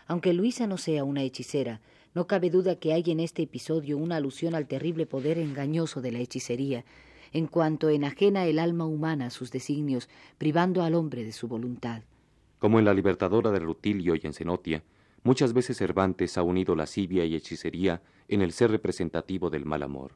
Aunque 0.06 0.34
Luisa 0.34 0.66
no 0.66 0.76
sea 0.76 1.04
una 1.04 1.22
hechicera, 1.22 1.80
no 2.14 2.28
cabe 2.28 2.48
duda 2.48 2.76
que 2.76 2.92
hay 2.92 3.02
en 3.06 3.20
este 3.20 3.42
episodio 3.42 3.98
una 3.98 4.16
alusión 4.16 4.54
al 4.54 4.68
terrible 4.68 5.04
poder 5.04 5.38
engañoso 5.38 6.00
de 6.00 6.12
la 6.12 6.20
hechicería, 6.20 6.84
en 7.32 7.48
cuanto 7.48 7.90
enajena 7.90 8.46
el 8.46 8.60
alma 8.60 8.86
humana 8.86 9.26
a 9.26 9.30
sus 9.30 9.50
designios, 9.50 10.08
privando 10.38 10.82
al 10.82 10.94
hombre 10.94 11.24
de 11.24 11.32
su 11.32 11.48
voluntad. 11.48 12.02
Como 12.60 12.78
en 12.78 12.84
la 12.84 12.94
Libertadora 12.94 13.50
de 13.50 13.58
Rutilio 13.58 14.14
y 14.14 14.20
en 14.22 14.32
Cenotia, 14.32 14.84
muchas 15.24 15.52
veces 15.52 15.76
Cervantes 15.76 16.38
ha 16.38 16.42
unido 16.42 16.76
lascivia 16.76 17.24
y 17.24 17.34
hechicería 17.34 18.00
en 18.28 18.42
el 18.42 18.52
ser 18.52 18.70
representativo 18.70 19.50
del 19.50 19.66
mal 19.66 19.82
amor. 19.82 20.12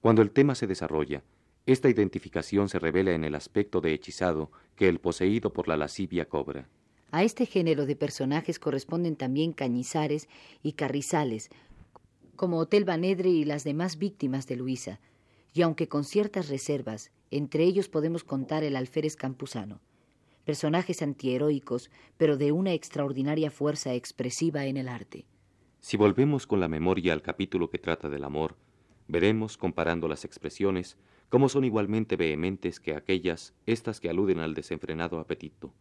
Cuando 0.00 0.22
el 0.22 0.30
tema 0.30 0.54
se 0.54 0.66
desarrolla, 0.66 1.22
esta 1.66 1.90
identificación 1.90 2.68
se 2.68 2.78
revela 2.78 3.12
en 3.12 3.22
el 3.22 3.34
aspecto 3.34 3.80
de 3.80 3.92
hechizado 3.92 4.50
que 4.74 4.88
el 4.88 4.98
poseído 4.98 5.52
por 5.52 5.68
la 5.68 5.76
lascivia 5.76 6.24
cobra. 6.28 6.68
A 7.14 7.24
este 7.24 7.44
género 7.44 7.84
de 7.84 7.94
personajes 7.94 8.58
corresponden 8.58 9.16
también 9.16 9.52
Cañizares 9.52 10.30
y 10.62 10.72
Carrizales, 10.72 11.50
como 12.36 12.56
Hotel 12.56 12.86
Banedre 12.86 13.28
y 13.28 13.44
las 13.44 13.64
demás 13.64 13.98
víctimas 13.98 14.46
de 14.46 14.56
Luisa, 14.56 14.98
y 15.52 15.60
aunque 15.60 15.88
con 15.88 16.04
ciertas 16.04 16.48
reservas, 16.48 17.12
entre 17.30 17.64
ellos 17.64 17.90
podemos 17.90 18.24
contar 18.24 18.64
el 18.64 18.76
alférez 18.76 19.16
campusano, 19.16 19.82
personajes 20.46 21.02
antiheroicos, 21.02 21.90
pero 22.16 22.38
de 22.38 22.50
una 22.50 22.72
extraordinaria 22.72 23.50
fuerza 23.50 23.92
expresiva 23.92 24.64
en 24.64 24.78
el 24.78 24.88
arte. 24.88 25.26
Si 25.80 25.98
volvemos 25.98 26.46
con 26.46 26.60
la 26.60 26.68
memoria 26.68 27.12
al 27.12 27.20
capítulo 27.20 27.68
que 27.68 27.78
trata 27.78 28.08
del 28.08 28.24
amor, 28.24 28.56
veremos, 29.06 29.58
comparando 29.58 30.08
las 30.08 30.24
expresiones, 30.24 30.96
cómo 31.28 31.50
son 31.50 31.66
igualmente 31.66 32.16
vehementes 32.16 32.80
que 32.80 32.94
aquellas, 32.94 33.52
estas 33.66 34.00
que 34.00 34.08
aluden 34.08 34.38
al 34.38 34.54
desenfrenado 34.54 35.18
apetito, 35.18 35.74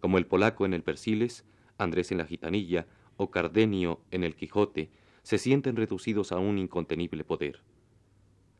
como 0.00 0.18
el 0.18 0.26
polaco 0.26 0.66
en 0.66 0.74
el 0.74 0.82
Persiles, 0.82 1.44
Andrés 1.78 2.10
en 2.10 2.18
la 2.18 2.26
Gitanilla 2.26 2.86
o 3.16 3.30
Cardenio 3.30 4.00
en 4.10 4.24
el 4.24 4.34
Quijote, 4.34 4.90
se 5.22 5.38
sienten 5.38 5.76
reducidos 5.76 6.32
a 6.32 6.38
un 6.38 6.58
incontenible 6.58 7.24
poder. 7.24 7.62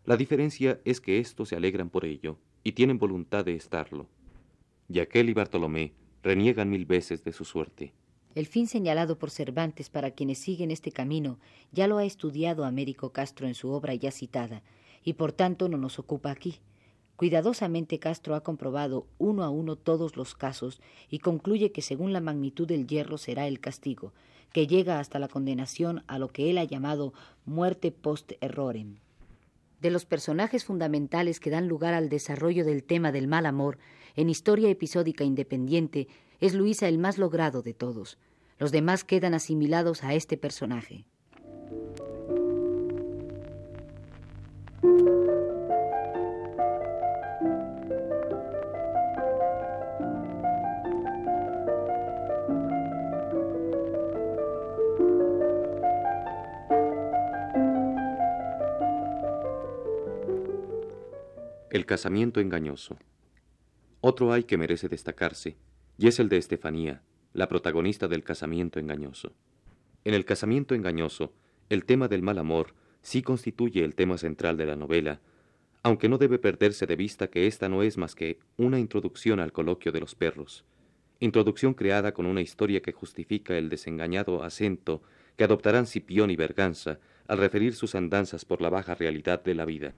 La 0.04 0.16
diferencia 0.16 0.80
es 0.84 1.00
que 1.00 1.18
éstos 1.18 1.48
se 1.48 1.56
alegran 1.56 1.90
por 1.90 2.04
ello 2.04 2.38
y 2.62 2.72
tienen 2.72 2.98
voluntad 2.98 3.44
de 3.44 3.54
estarlo, 3.54 4.08
y 4.88 5.00
aquel 5.00 5.30
y 5.30 5.34
Bartolomé 5.34 5.94
reniegan 6.22 6.70
mil 6.70 6.84
veces 6.84 7.24
de 7.24 7.32
su 7.32 7.44
suerte. 7.44 7.92
El 8.34 8.46
fin 8.46 8.66
señalado 8.66 9.18
por 9.18 9.30
Cervantes 9.30 9.90
para 9.90 10.12
quienes 10.12 10.38
siguen 10.38 10.70
este 10.70 10.92
camino 10.92 11.38
ya 11.72 11.86
lo 11.86 11.98
ha 11.98 12.04
estudiado 12.04 12.64
Américo 12.64 13.12
Castro 13.12 13.48
en 13.48 13.54
su 13.54 13.70
obra 13.70 13.94
ya 13.94 14.10
citada, 14.10 14.62
y 15.02 15.14
por 15.14 15.32
tanto 15.32 15.68
no 15.68 15.78
nos 15.78 15.98
ocupa 15.98 16.30
aquí. 16.30 16.60
Cuidadosamente 17.20 17.98
Castro 17.98 18.34
ha 18.34 18.40
comprobado 18.40 19.06
uno 19.18 19.44
a 19.44 19.50
uno 19.50 19.76
todos 19.76 20.16
los 20.16 20.34
casos 20.34 20.80
y 21.10 21.18
concluye 21.18 21.70
que 21.70 21.82
según 21.82 22.14
la 22.14 22.22
magnitud 22.22 22.66
del 22.66 22.86
hierro 22.86 23.18
será 23.18 23.46
el 23.46 23.60
castigo, 23.60 24.14
que 24.54 24.66
llega 24.66 24.98
hasta 24.98 25.18
la 25.18 25.28
condenación 25.28 26.02
a 26.06 26.18
lo 26.18 26.28
que 26.28 26.48
él 26.48 26.56
ha 26.56 26.64
llamado 26.64 27.12
muerte 27.44 27.92
post 27.92 28.32
errorem. 28.40 29.00
De 29.82 29.90
los 29.90 30.06
personajes 30.06 30.64
fundamentales 30.64 31.40
que 31.40 31.50
dan 31.50 31.68
lugar 31.68 31.92
al 31.92 32.08
desarrollo 32.08 32.64
del 32.64 32.84
tema 32.84 33.12
del 33.12 33.28
mal 33.28 33.44
amor 33.44 33.76
en 34.16 34.30
historia 34.30 34.70
episódica 34.70 35.22
independiente, 35.22 36.08
es 36.40 36.54
Luisa 36.54 36.88
el 36.88 36.96
más 36.96 37.18
logrado 37.18 37.60
de 37.60 37.74
todos. 37.74 38.16
Los 38.58 38.72
demás 38.72 39.04
quedan 39.04 39.34
asimilados 39.34 40.04
a 40.04 40.14
este 40.14 40.38
personaje. 40.38 41.04
El 61.70 61.86
casamiento 61.86 62.40
engañoso. 62.40 62.98
Otro 64.00 64.32
hay 64.32 64.42
que 64.42 64.58
merece 64.58 64.88
destacarse, 64.88 65.56
y 65.98 66.08
es 66.08 66.18
el 66.18 66.28
de 66.28 66.36
Estefanía, 66.36 67.04
la 67.32 67.46
protagonista 67.46 68.08
del 68.08 68.24
casamiento 68.24 68.80
engañoso. 68.80 69.34
En 70.02 70.14
el 70.14 70.24
casamiento 70.24 70.74
engañoso, 70.74 71.32
el 71.68 71.84
tema 71.84 72.08
del 72.08 72.22
mal 72.22 72.38
amor 72.38 72.74
sí 73.02 73.22
constituye 73.22 73.84
el 73.84 73.94
tema 73.94 74.18
central 74.18 74.56
de 74.56 74.66
la 74.66 74.74
novela, 74.74 75.20
aunque 75.84 76.08
no 76.08 76.18
debe 76.18 76.40
perderse 76.40 76.88
de 76.88 76.96
vista 76.96 77.28
que 77.28 77.46
esta 77.46 77.68
no 77.68 77.84
es 77.84 77.96
más 77.98 78.16
que 78.16 78.40
una 78.56 78.80
introducción 78.80 79.38
al 79.38 79.52
coloquio 79.52 79.92
de 79.92 80.00
los 80.00 80.16
perros, 80.16 80.64
introducción 81.20 81.74
creada 81.74 82.12
con 82.12 82.26
una 82.26 82.40
historia 82.40 82.82
que 82.82 82.90
justifica 82.90 83.56
el 83.56 83.68
desengañado 83.68 84.42
acento 84.42 85.02
que 85.36 85.44
adoptarán 85.44 85.86
Cipión 85.86 86.32
y 86.32 86.36
Berganza 86.36 86.98
al 87.28 87.38
referir 87.38 87.76
sus 87.76 87.94
andanzas 87.94 88.44
por 88.44 88.60
la 88.60 88.70
baja 88.70 88.96
realidad 88.96 89.44
de 89.44 89.54
la 89.54 89.66
vida. 89.66 89.94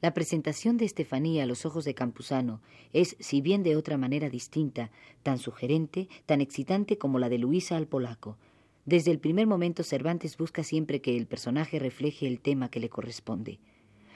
La 0.00 0.14
presentación 0.14 0.78
de 0.78 0.86
Estefanía 0.86 1.42
a 1.42 1.46
los 1.46 1.66
ojos 1.66 1.84
de 1.84 1.94
Campuzano 1.94 2.62
es, 2.94 3.16
si 3.20 3.42
bien 3.42 3.62
de 3.62 3.76
otra 3.76 3.98
manera 3.98 4.30
distinta, 4.30 4.90
tan 5.22 5.38
sugerente, 5.38 6.08
tan 6.24 6.40
excitante 6.40 6.96
como 6.96 7.18
la 7.18 7.28
de 7.28 7.36
Luisa 7.36 7.76
al 7.76 7.86
polaco. 7.86 8.38
Desde 8.86 9.10
el 9.10 9.18
primer 9.18 9.46
momento 9.46 9.82
Cervantes 9.82 10.38
busca 10.38 10.64
siempre 10.64 11.02
que 11.02 11.18
el 11.18 11.26
personaje 11.26 11.78
refleje 11.78 12.26
el 12.26 12.40
tema 12.40 12.70
que 12.70 12.80
le 12.80 12.88
corresponde. 12.88 13.58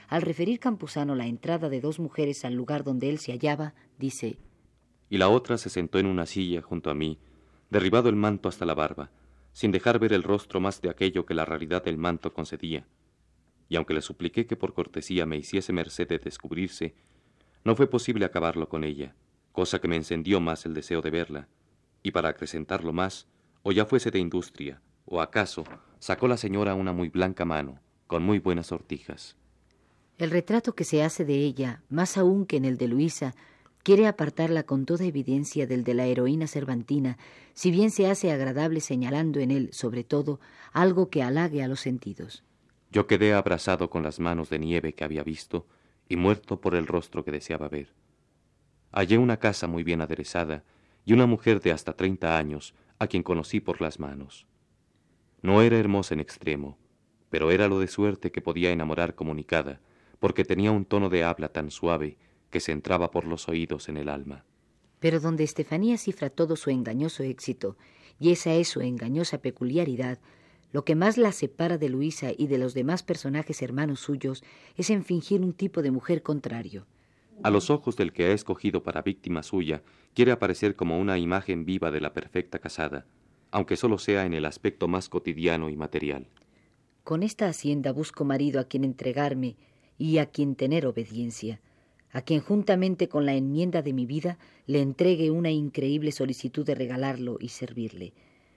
Al 0.08 0.22
referir 0.22 0.58
Campuzano 0.58 1.14
la 1.14 1.26
entrada 1.26 1.68
de 1.68 1.82
dos 1.82 1.98
mujeres 1.98 2.46
al 2.46 2.54
lugar 2.54 2.82
donde 2.82 3.10
él 3.10 3.18
se 3.18 3.32
hallaba, 3.32 3.74
dice 3.98 4.38
Y 5.10 5.18
la 5.18 5.28
otra 5.28 5.58
se 5.58 5.68
sentó 5.68 5.98
en 5.98 6.06
una 6.06 6.24
silla 6.24 6.62
junto 6.62 6.90
a 6.90 6.94
mí, 6.94 7.18
derribado 7.68 8.08
el 8.08 8.16
manto 8.16 8.48
hasta 8.48 8.64
la 8.64 8.74
barba, 8.74 9.10
sin 9.52 9.70
dejar 9.70 9.98
ver 9.98 10.14
el 10.14 10.22
rostro 10.22 10.60
más 10.60 10.80
de 10.80 10.88
aquello 10.88 11.26
que 11.26 11.34
la 11.34 11.44
realidad 11.44 11.84
del 11.84 11.98
manto 11.98 12.32
concedía 12.32 12.86
y 13.68 13.76
aunque 13.76 13.94
le 13.94 14.02
supliqué 14.02 14.46
que 14.46 14.56
por 14.56 14.74
cortesía 14.74 15.26
me 15.26 15.36
hiciese 15.36 15.72
merced 15.72 16.08
de 16.08 16.18
descubrirse, 16.18 16.94
no 17.64 17.76
fue 17.76 17.88
posible 17.88 18.24
acabarlo 18.24 18.68
con 18.68 18.84
ella, 18.84 19.14
cosa 19.52 19.80
que 19.80 19.88
me 19.88 19.96
encendió 19.96 20.40
más 20.40 20.66
el 20.66 20.74
deseo 20.74 21.00
de 21.00 21.10
verla, 21.10 21.48
y 22.02 22.10
para 22.10 22.28
acrecentarlo 22.28 22.92
más, 22.92 23.26
o 23.62 23.72
ya 23.72 23.86
fuese 23.86 24.10
de 24.10 24.18
industria, 24.18 24.82
o 25.06 25.20
acaso 25.20 25.64
sacó 25.98 26.28
la 26.28 26.36
señora 26.36 26.74
una 26.74 26.92
muy 26.92 27.08
blanca 27.08 27.44
mano, 27.44 27.80
con 28.06 28.22
muy 28.22 28.38
buenas 28.38 28.66
sortijas. 28.66 29.36
El 30.18 30.30
retrato 30.30 30.74
que 30.74 30.84
se 30.84 31.02
hace 31.02 31.24
de 31.24 31.36
ella, 31.36 31.82
más 31.88 32.16
aún 32.16 32.46
que 32.46 32.56
en 32.56 32.64
el 32.64 32.76
de 32.76 32.88
Luisa, 32.88 33.34
quiere 33.82 34.06
apartarla 34.06 34.62
con 34.62 34.86
toda 34.86 35.04
evidencia 35.04 35.66
del 35.66 35.84
de 35.84 35.94
la 35.94 36.06
heroína 36.06 36.46
cervantina, 36.46 37.18
si 37.54 37.70
bien 37.70 37.90
se 37.90 38.08
hace 38.08 38.30
agradable 38.32 38.80
señalando 38.80 39.40
en 39.40 39.50
él, 39.50 39.70
sobre 39.72 40.04
todo, 40.04 40.40
algo 40.72 41.10
que 41.10 41.22
halague 41.22 41.62
a 41.62 41.68
los 41.68 41.80
sentidos. 41.80 42.44
Yo 42.94 43.08
quedé 43.08 43.34
abrazado 43.34 43.90
con 43.90 44.04
las 44.04 44.20
manos 44.20 44.50
de 44.50 44.60
nieve 44.60 44.92
que 44.92 45.02
había 45.02 45.24
visto 45.24 45.66
y 46.08 46.14
muerto 46.14 46.60
por 46.60 46.76
el 46.76 46.86
rostro 46.86 47.24
que 47.24 47.32
deseaba 47.32 47.68
ver. 47.68 47.92
Hallé 48.92 49.18
una 49.18 49.40
casa 49.40 49.66
muy 49.66 49.82
bien 49.82 50.00
aderezada 50.00 50.62
y 51.04 51.12
una 51.12 51.26
mujer 51.26 51.60
de 51.60 51.72
hasta 51.72 51.94
treinta 51.94 52.38
años 52.38 52.72
a 53.00 53.08
quien 53.08 53.24
conocí 53.24 53.58
por 53.58 53.80
las 53.80 53.98
manos. 53.98 54.46
No 55.42 55.60
era 55.60 55.76
hermosa 55.76 56.14
en 56.14 56.20
extremo, 56.20 56.78
pero 57.30 57.50
era 57.50 57.66
lo 57.66 57.80
de 57.80 57.88
suerte 57.88 58.30
que 58.30 58.40
podía 58.40 58.70
enamorar 58.70 59.16
comunicada, 59.16 59.80
porque 60.20 60.44
tenía 60.44 60.70
un 60.70 60.84
tono 60.84 61.08
de 61.08 61.24
habla 61.24 61.48
tan 61.48 61.72
suave 61.72 62.16
que 62.48 62.60
se 62.60 62.70
entraba 62.70 63.10
por 63.10 63.24
los 63.24 63.48
oídos 63.48 63.88
en 63.88 63.96
el 63.96 64.08
alma. 64.08 64.44
Pero 65.00 65.18
donde 65.18 65.42
Estefanía 65.42 65.98
cifra 65.98 66.30
todo 66.30 66.54
su 66.54 66.70
engañoso 66.70 67.24
éxito, 67.24 67.76
y 68.20 68.30
esa 68.30 68.54
es 68.54 68.68
su 68.68 68.82
engañosa 68.82 69.38
peculiaridad, 69.38 70.20
lo 70.74 70.84
que 70.84 70.96
más 70.96 71.18
la 71.18 71.30
separa 71.30 71.78
de 71.78 71.88
Luisa 71.88 72.32
y 72.36 72.48
de 72.48 72.58
los 72.58 72.74
demás 72.74 73.04
personajes 73.04 73.62
hermanos 73.62 74.00
suyos 74.00 74.42
es 74.76 74.90
en 74.90 75.04
fingir 75.04 75.40
un 75.40 75.52
tipo 75.52 75.82
de 75.82 75.92
mujer 75.92 76.24
contrario. 76.24 76.84
A 77.44 77.50
los 77.50 77.70
ojos 77.70 77.94
del 77.94 78.12
que 78.12 78.24
ha 78.24 78.32
escogido 78.32 78.82
para 78.82 79.00
víctima 79.00 79.44
suya, 79.44 79.84
quiere 80.14 80.32
aparecer 80.32 80.74
como 80.74 80.98
una 80.98 81.16
imagen 81.16 81.64
viva 81.64 81.92
de 81.92 82.00
la 82.00 82.12
perfecta 82.12 82.58
casada, 82.58 83.06
aunque 83.52 83.76
solo 83.76 83.98
sea 83.98 84.26
en 84.26 84.34
el 84.34 84.44
aspecto 84.44 84.88
más 84.88 85.08
cotidiano 85.08 85.70
y 85.70 85.76
material. 85.76 86.26
Con 87.04 87.22
esta 87.22 87.46
hacienda 87.46 87.92
busco 87.92 88.24
marido 88.24 88.58
a 88.58 88.64
quien 88.64 88.82
entregarme 88.82 89.54
y 89.96 90.18
a 90.18 90.26
quien 90.26 90.56
tener 90.56 90.86
obediencia. 90.86 91.60
a 92.10 92.22
quien 92.22 92.40
juntamente 92.40 93.08
con 93.08 93.26
la 93.26 93.34
enmienda 93.34 93.82
de 93.82 93.92
mi 93.92 94.06
vida 94.06 94.38
le 94.66 94.80
entregue 94.80 95.32
una 95.32 95.50
increíble 95.50 96.12
solicitud 96.12 96.64
de 96.64 96.76
regalarlo 96.76 97.38
y 97.40 97.48
servirle, 97.48 98.12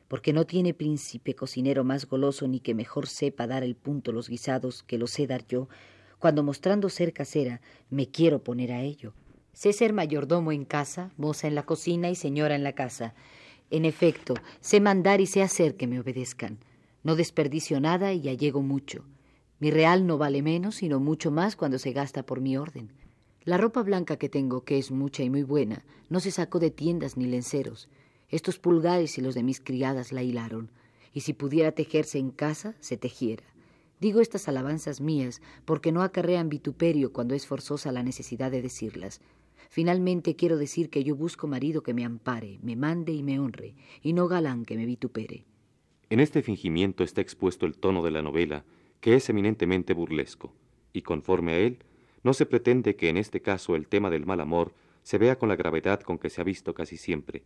porque 0.08 0.34
no 0.34 0.46
tiene 0.46 0.74
príncipe 0.74 1.36
cocinero 1.36 1.84
más 1.84 2.08
goloso 2.08 2.48
ni 2.48 2.60
que 2.60 2.74
mejor 2.74 3.08
sepa 3.08 3.48
dar 3.48 3.64
el 3.64 3.76
punto 3.76 4.12
los 4.12 4.30
guisados 4.30 4.84
que 4.84 4.98
lo 4.98 5.08
sé 5.08 5.28
dar 5.28 5.46
yo, 5.48 5.68
cuando 6.20 6.44
mostrando 6.44 6.90
ser 6.90 7.14
casera 7.14 7.62
me 7.90 8.10
quiero 8.10 8.44
poner 8.44 8.72
a 8.72 8.82
ello. 8.82 9.14
Sé 9.54 9.74
ser 9.74 9.94
mayordomo 9.94 10.52
en 10.52 10.66
casa, 10.66 11.12
moza 11.18 11.48
en 11.48 11.56
la 11.56 11.64
cocina 11.64 12.10
y 12.10 12.16
señora 12.16 12.56
en 12.56 12.64
la 12.64 12.74
casa. 12.74 13.16
En 13.70 13.86
efecto, 13.86 14.36
sé 14.62 14.80
mandar 14.80 15.20
y 15.20 15.26
sé 15.26 15.42
hacer 15.42 15.76
que 15.76 15.88
me 15.88 16.00
obedezcan. 16.00 16.60
No 17.04 17.16
desperdicio 17.16 17.80
nada 17.80 18.14
y 18.14 18.30
allego 18.30 18.62
mucho. 18.62 19.04
Mi 19.60 19.72
real 19.72 20.06
no 20.06 20.18
vale 20.18 20.42
menos, 20.42 20.76
sino 20.76 21.00
mucho 21.00 21.32
más 21.32 21.56
cuando 21.56 21.80
se 21.80 21.92
gasta 21.92 22.24
por 22.24 22.40
mi 22.40 22.56
orden. 22.56 22.92
La 23.44 23.58
ropa 23.58 23.82
blanca 23.82 24.18
que 24.18 24.30
tengo, 24.30 24.64
que 24.64 24.78
es 24.78 24.92
mucha 24.92 25.24
y 25.24 25.30
muy 25.30 25.44
buena, 25.44 25.84
no 26.10 26.20
se 26.20 26.32
sacó 26.32 26.60
de 26.60 26.70
tiendas 26.70 27.18
ni 27.18 27.26
lenceros. 27.26 27.90
Estos 28.30 28.60
pulgares 28.60 29.18
y 29.18 29.22
los 29.22 29.36
de 29.36 29.44
mis 29.44 29.62
criadas 29.62 30.12
la 30.12 30.24
hilaron, 30.24 30.70
y 31.14 31.22
si 31.22 31.34
pudiera 31.34 31.72
tejerse 31.72 32.20
en 32.20 32.32
casa, 32.32 32.76
se 32.80 32.98
tejiera. 32.98 33.44
Digo 34.00 34.22
estas 34.22 34.48
alabanzas 34.48 35.02
mías 35.02 35.42
porque 35.66 35.92
no 35.92 36.04
acarrean 36.04 36.50
vituperio 36.50 37.12
cuando 37.14 37.34
es 37.34 37.48
forzosa 37.48 37.92
la 37.92 38.04
necesidad 38.04 38.52
de 38.52 38.62
decirlas. 38.62 39.22
Finalmente 39.70 40.36
quiero 40.36 40.58
decir 40.58 40.90
que 40.90 41.04
yo 41.04 41.16
busco 41.16 41.48
marido 41.48 41.82
que 41.82 41.94
me 41.94 42.06
ampare, 42.06 42.60
me 42.62 42.76
mande 42.76 43.14
y 43.14 43.24
me 43.24 43.40
honre, 43.40 43.76
y 44.04 44.14
no 44.14 44.28
galán 44.28 44.66
que 44.66 44.78
me 44.78 44.86
vitupere. 44.86 45.46
En 46.10 46.20
este 46.20 46.42
fingimiento 46.42 47.04
está 47.04 47.22
expuesto 47.22 47.66
el 47.66 47.78
tono 47.78 48.04
de 48.04 48.12
la 48.12 48.22
novela, 48.22 48.66
que 49.02 49.16
es 49.16 49.30
eminentemente 49.30 49.94
burlesco, 49.94 50.54
y 50.94 51.02
conforme 51.02 51.54
a 51.54 51.58
él, 51.58 51.80
no 52.24 52.34
se 52.34 52.46
pretende 52.46 52.96
que 52.96 53.10
en 53.10 53.18
este 53.18 53.42
caso 53.42 53.76
el 53.76 53.88
tema 53.88 54.10
del 54.10 54.26
mal 54.26 54.40
amor 54.40 54.74
se 55.04 55.18
vea 55.18 55.38
con 55.38 55.50
la 55.50 55.56
gravedad 55.56 56.02
con 56.02 56.18
que 56.18 56.30
se 56.30 56.42
ha 56.42 56.44
visto 56.44 56.74
casi 56.74 56.98
siempre, 56.98 57.44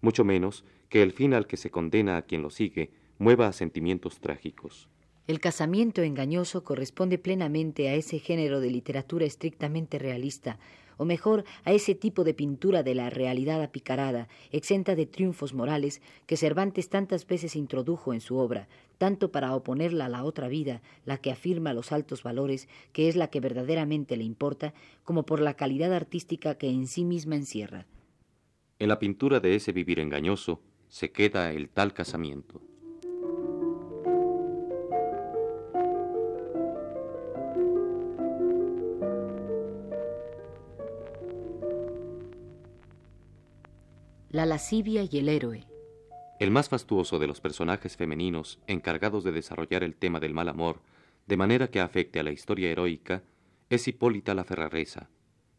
mucho 0.00 0.24
menos 0.24 0.64
que 0.88 1.02
el 1.02 1.12
fin 1.12 1.34
al 1.34 1.46
que 1.46 1.56
se 1.56 1.70
condena 1.70 2.16
a 2.16 2.22
quien 2.22 2.42
lo 2.42 2.50
sigue 2.50 2.90
mueva 3.18 3.48
a 3.48 3.52
sentimientos 3.52 4.20
trágicos. 4.20 4.88
El 5.26 5.40
casamiento 5.40 6.02
engañoso 6.02 6.64
corresponde 6.64 7.18
plenamente 7.18 7.88
a 7.88 7.94
ese 7.94 8.18
género 8.18 8.60
de 8.60 8.70
literatura 8.70 9.26
estrictamente 9.26 9.98
realista, 9.98 10.58
o 10.96 11.04
mejor, 11.04 11.44
a 11.64 11.72
ese 11.72 11.94
tipo 11.94 12.24
de 12.24 12.34
pintura 12.34 12.82
de 12.82 12.94
la 12.94 13.08
realidad 13.08 13.62
apicarada, 13.62 14.28
exenta 14.50 14.96
de 14.96 15.06
triunfos 15.06 15.54
morales, 15.54 16.02
que 16.26 16.36
Cervantes 16.36 16.88
tantas 16.88 17.26
veces 17.26 17.56
introdujo 17.56 18.12
en 18.12 18.20
su 18.20 18.36
obra, 18.36 18.68
tanto 18.98 19.30
para 19.30 19.54
oponerla 19.54 20.06
a 20.06 20.08
la 20.08 20.24
otra 20.24 20.48
vida, 20.48 20.82
la 21.04 21.18
que 21.18 21.30
afirma 21.30 21.72
los 21.72 21.92
altos 21.92 22.22
valores, 22.22 22.68
que 22.92 23.08
es 23.08 23.14
la 23.14 23.28
que 23.28 23.40
verdaderamente 23.40 24.16
le 24.16 24.24
importa, 24.24 24.74
como 25.04 25.24
por 25.24 25.40
la 25.40 25.54
calidad 25.54 25.92
artística 25.92 26.56
que 26.56 26.68
en 26.68 26.86
sí 26.86 27.04
misma 27.04 27.36
encierra. 27.36 27.86
En 28.80 28.88
la 28.88 29.00
pintura 29.00 29.40
de 29.40 29.56
ese 29.56 29.72
vivir 29.72 29.98
engañoso 29.98 30.60
se 30.86 31.10
queda 31.10 31.50
el 31.52 31.68
tal 31.68 31.92
casamiento. 31.92 32.60
La 44.30 44.46
lascivia 44.46 45.02
y 45.10 45.18
el 45.18 45.28
héroe. 45.28 45.64
El 46.38 46.52
más 46.52 46.68
fastuoso 46.68 47.18
de 47.18 47.26
los 47.26 47.40
personajes 47.40 47.96
femeninos 47.96 48.60
encargados 48.68 49.24
de 49.24 49.32
desarrollar 49.32 49.82
el 49.82 49.96
tema 49.96 50.20
del 50.20 50.34
mal 50.34 50.48
amor, 50.48 50.82
de 51.26 51.36
manera 51.36 51.68
que 51.68 51.80
afecte 51.80 52.20
a 52.20 52.22
la 52.22 52.30
historia 52.30 52.70
heroica, 52.70 53.24
es 53.70 53.88
Hipólita 53.88 54.34
la 54.34 54.44
Ferraresa, 54.44 55.10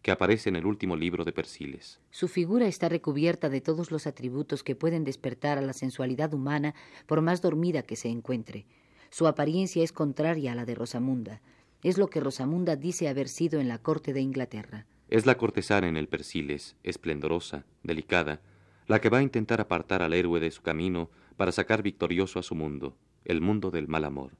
que 0.01 0.11
aparece 0.11 0.49
en 0.49 0.55
el 0.55 0.65
último 0.65 0.95
libro 0.95 1.25
de 1.25 1.33
Persiles. 1.33 1.99
Su 2.09 2.27
figura 2.27 2.67
está 2.67 2.89
recubierta 2.89 3.49
de 3.49 3.61
todos 3.61 3.91
los 3.91 4.07
atributos 4.07 4.63
que 4.63 4.75
pueden 4.75 5.03
despertar 5.03 5.57
a 5.57 5.61
la 5.61 5.73
sensualidad 5.73 6.33
humana 6.33 6.73
por 7.05 7.21
más 7.21 7.41
dormida 7.41 7.83
que 7.83 7.95
se 7.95 8.09
encuentre. 8.09 8.65
Su 9.09 9.27
apariencia 9.27 9.83
es 9.83 9.91
contraria 9.91 10.53
a 10.53 10.55
la 10.55 10.65
de 10.65 10.75
Rosamunda. 10.75 11.41
Es 11.83 11.97
lo 11.97 12.09
que 12.09 12.19
Rosamunda 12.19 12.75
dice 12.75 13.09
haber 13.09 13.27
sido 13.27 13.59
en 13.59 13.67
la 13.67 13.79
corte 13.79 14.13
de 14.13 14.21
Inglaterra. 14.21 14.85
Es 15.09 15.25
la 15.25 15.37
cortesana 15.37 15.87
en 15.87 15.97
el 15.97 16.07
Persiles, 16.07 16.75
esplendorosa, 16.83 17.65
delicada, 17.83 18.41
la 18.87 19.01
que 19.01 19.09
va 19.09 19.19
a 19.19 19.23
intentar 19.23 19.59
apartar 19.59 20.01
al 20.01 20.13
héroe 20.13 20.39
de 20.39 20.51
su 20.51 20.61
camino 20.61 21.09
para 21.35 21.51
sacar 21.51 21.81
victorioso 21.81 22.39
a 22.39 22.43
su 22.43 22.55
mundo, 22.55 22.95
el 23.25 23.41
mundo 23.41 23.71
del 23.71 23.87
mal 23.87 24.05
amor. 24.05 24.31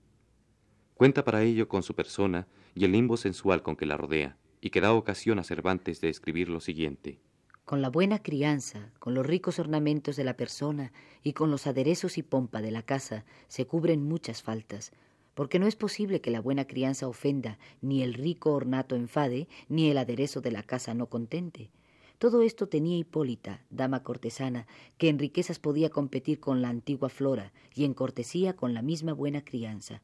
Cuenta 0.93 1.23
para 1.23 1.43
ello 1.43 1.67
con 1.67 1.81
su 1.81 1.95
persona 1.95 2.47
y 2.75 2.85
el 2.85 2.91
limbo 2.91 3.17
sensual 3.17 3.61
con 3.61 3.75
que 3.75 3.85
la 3.85 3.97
rodea, 3.97 4.37
y 4.61 4.69
que 4.69 4.81
da 4.81 4.93
ocasión 4.93 5.39
a 5.39 5.43
Cervantes 5.43 6.01
de 6.01 6.09
escribir 6.09 6.49
lo 6.49 6.59
siguiente. 6.59 7.19
Con 7.65 7.81
la 7.81 7.89
buena 7.89 8.23
crianza, 8.23 8.91
con 8.99 9.13
los 9.13 9.25
ricos 9.25 9.59
ornamentos 9.59 10.15
de 10.15 10.23
la 10.23 10.35
persona 10.35 10.91
y 11.21 11.33
con 11.33 11.51
los 11.51 11.67
aderezos 11.67 12.17
y 12.17 12.23
pompa 12.23 12.61
de 12.61 12.71
la 12.71 12.81
casa 12.81 13.25
se 13.47 13.67
cubren 13.67 14.03
muchas 14.03 14.41
faltas, 14.41 14.91
porque 15.35 15.59
no 15.59 15.67
es 15.67 15.75
posible 15.75 16.19
que 16.19 16.31
la 16.31 16.41
buena 16.41 16.65
crianza 16.65 17.07
ofenda, 17.07 17.59
ni 17.81 18.01
el 18.01 18.13
rico 18.13 18.53
ornato 18.53 18.95
enfade, 18.95 19.47
ni 19.69 19.89
el 19.89 19.97
aderezo 19.97 20.41
de 20.41 20.51
la 20.51 20.63
casa 20.63 20.93
no 20.93 21.05
contente. 21.05 21.69
Todo 22.17 22.41
esto 22.41 22.67
tenía 22.67 22.97
Hipólita, 22.97 23.63
dama 23.69 24.03
cortesana, 24.03 24.67
que 24.97 25.07
en 25.07 25.19
riquezas 25.19 25.57
podía 25.57 25.89
competir 25.89 26.41
con 26.41 26.61
la 26.61 26.67
antigua 26.67 27.07
Flora 27.07 27.53
y 27.73 27.85
en 27.85 27.93
cortesía 27.93 28.57
con 28.57 28.73
la 28.73 28.81
misma 28.81 29.13
buena 29.13 29.45
crianza. 29.45 30.01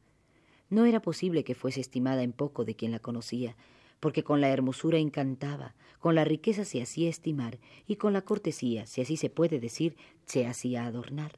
No 0.70 0.86
era 0.86 1.02
posible 1.02 1.44
que 1.44 1.54
fuese 1.54 1.80
estimada 1.80 2.22
en 2.22 2.32
poco 2.32 2.64
de 2.64 2.74
quien 2.74 2.90
la 2.90 3.00
conocía, 3.00 3.56
porque 4.06 4.22
con 4.22 4.40
la 4.40 4.50
hermosura 4.50 4.98
encantaba, 4.98 5.74
con 5.98 6.14
la 6.14 6.24
riqueza 6.24 6.64
se 6.64 6.80
hacía 6.80 7.10
estimar 7.10 7.58
y 7.88 7.96
con 7.96 8.12
la 8.12 8.22
cortesía, 8.22 8.86
si 8.86 9.00
así 9.00 9.16
se 9.16 9.30
puede 9.30 9.58
decir, 9.58 9.96
se 10.26 10.46
hacía 10.46 10.86
adornar. 10.86 11.32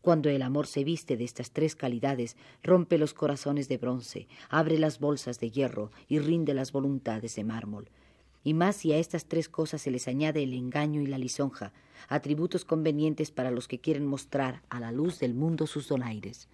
Cuando 0.00 0.28
el 0.28 0.42
amor 0.42 0.66
se 0.66 0.82
viste 0.82 1.16
de 1.16 1.22
estas 1.22 1.52
tres 1.52 1.76
calidades, 1.76 2.36
rompe 2.60 2.98
los 2.98 3.14
corazones 3.14 3.68
de 3.68 3.78
bronce, 3.78 4.26
abre 4.48 4.80
las 4.80 4.98
bolsas 4.98 5.38
de 5.38 5.52
hierro 5.52 5.92
y 6.08 6.18
rinde 6.18 6.54
las 6.54 6.72
voluntades 6.72 7.36
de 7.36 7.44
mármol 7.44 7.88
y 8.42 8.52
más 8.52 8.74
si 8.74 8.92
a 8.92 8.98
estas 8.98 9.26
tres 9.26 9.48
cosas 9.48 9.80
se 9.80 9.92
les 9.92 10.08
añade 10.08 10.42
el 10.42 10.54
engaño 10.54 11.02
y 11.02 11.06
la 11.06 11.18
lisonja, 11.18 11.72
atributos 12.08 12.64
convenientes 12.64 13.30
para 13.30 13.52
los 13.52 13.68
que 13.68 13.78
quieren 13.78 14.06
mostrar 14.06 14.62
a 14.70 14.80
la 14.80 14.90
luz 14.90 15.20
del 15.20 15.34
mundo 15.34 15.68
sus 15.68 15.86
donaires. 15.86 16.48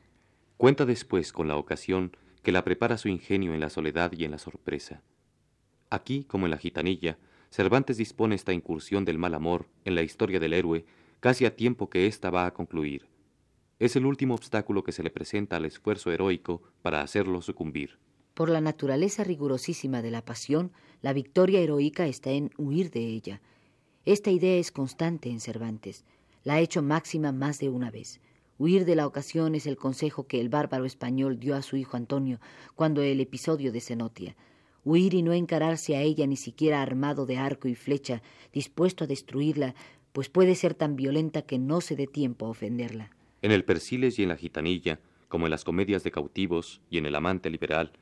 Cuenta 0.59 0.85
después 0.85 1.33
con 1.33 1.49
la 1.49 1.57
ocasión 1.57 2.15
que 2.43 2.53
la 2.53 2.65
prepara 2.65 2.99
su 2.99 3.09
ingenio 3.09 3.55
en 3.55 3.61
la 3.61 3.71
soledad 3.71 4.13
y 4.13 4.25
en 4.25 4.33
la 4.33 4.39
sorpresa. 4.39 5.03
Aquí, 5.90 6.24
como 6.24 6.46
en 6.46 6.51
la 6.51 6.59
gitanilla, 6.59 7.18
Cervantes 7.51 7.96
dispone 7.96 8.35
esta 8.35 8.53
incursión 8.53 9.05
del 9.05 9.18
mal 9.18 9.35
amor 9.35 9.68
en 9.85 9.94
la 9.94 10.03
historia 10.03 10.38
del 10.38 10.53
héroe 10.53 10.85
casi 11.20 11.46
a 11.46 11.57
tiempo 11.57 11.88
que 11.88 12.07
ésta 12.07 12.31
va 12.31 12.46
a 12.46 12.55
concluir. 12.55 13.09
Es 13.79 13.96
el 13.96 14.07
último 14.07 14.35
obstáculo 14.35 14.83
que 14.83 14.92
se 14.92 15.03
le 15.03 15.11
presenta 15.11 15.57
al 15.57 15.64
esfuerzo 15.64 16.11
heroico 16.11 16.62
para 16.83 17.01
hacerlo 17.01 17.42
sucumbir. 17.42 17.98
Por 18.35 18.51
la 18.51 18.61
naturaleza 18.61 19.24
rigurosísima 19.24 20.03
de 20.03 20.11
la 20.11 20.24
pasión, 20.24 20.72
la 21.01 21.12
victoria 21.12 21.61
heroica 21.61 22.07
está 22.07 22.31
en 22.31 22.51
huir 22.57 22.90
de 22.90 23.07
ella. 23.07 23.40
Esta 24.05 24.31
idea 24.31 24.57
es 24.59 24.70
constante 24.70 25.31
en 25.31 25.40
Cervantes. 25.40 26.05
La 26.44 26.55
ha 26.55 26.61
hecho 26.61 26.83
máxima 26.83 27.33
más 27.33 27.59
de 27.59 27.68
una 27.68 27.90
vez. 27.90 28.20
Huir 28.59 28.85
de 28.85 28.96
la 28.96 29.07
ocasión 29.07 29.55
es 29.55 29.66
el 29.66 29.77
consejo 29.77 30.27
que 30.27 30.40
el 30.40 30.48
bárbaro 30.48 30.85
español 30.85 31.38
dio 31.38 31.55
a 31.55 31.62
su 31.62 31.77
hijo 31.77 31.96
Antonio 31.96 32.40
cuando 32.74 33.03
el 33.03 33.20
episodio 33.20 33.70
de 33.70 33.81
Cenotia. 33.81 34.37
Huir 34.85 35.14
y 35.14 35.23
no 35.23 35.33
encararse 35.33 35.97
a 35.97 36.03
ella 36.03 36.27
ni 36.27 36.37
siquiera 36.37 36.83
armado 36.83 37.27
de 37.27 37.37
arco 37.37 37.69
y 37.69 37.75
flecha, 37.75 38.23
dispuesto 38.53 39.05
a 39.05 39.07
destruirla, 39.07 39.75
pues 40.12 40.29
puede 40.29 40.55
ser 40.55 40.75
tan 40.75 40.97
violenta 40.97 41.43
que 41.43 41.59
no 41.59 41.81
se 41.81 41.97
dé 41.97 42.07
tiempo 42.07 42.47
a 42.47 42.51
ofenderla. 42.51 43.11
En 43.43 43.53
el 43.53 43.64
Persiles 43.64 44.19
y 44.19 44.23
en 44.23 44.31
la 44.31 44.37
Gitanilla, 44.37 45.01
como 45.29 45.47
en 45.47 45.51
las 45.51 45.64
comedias 45.64 46.03
de 46.05 46.11
cautivos 46.11 46.81
y 46.91 46.99
en 46.99 47.07
el 47.07 47.14
amante 47.14 47.51
liberal, 47.51 47.93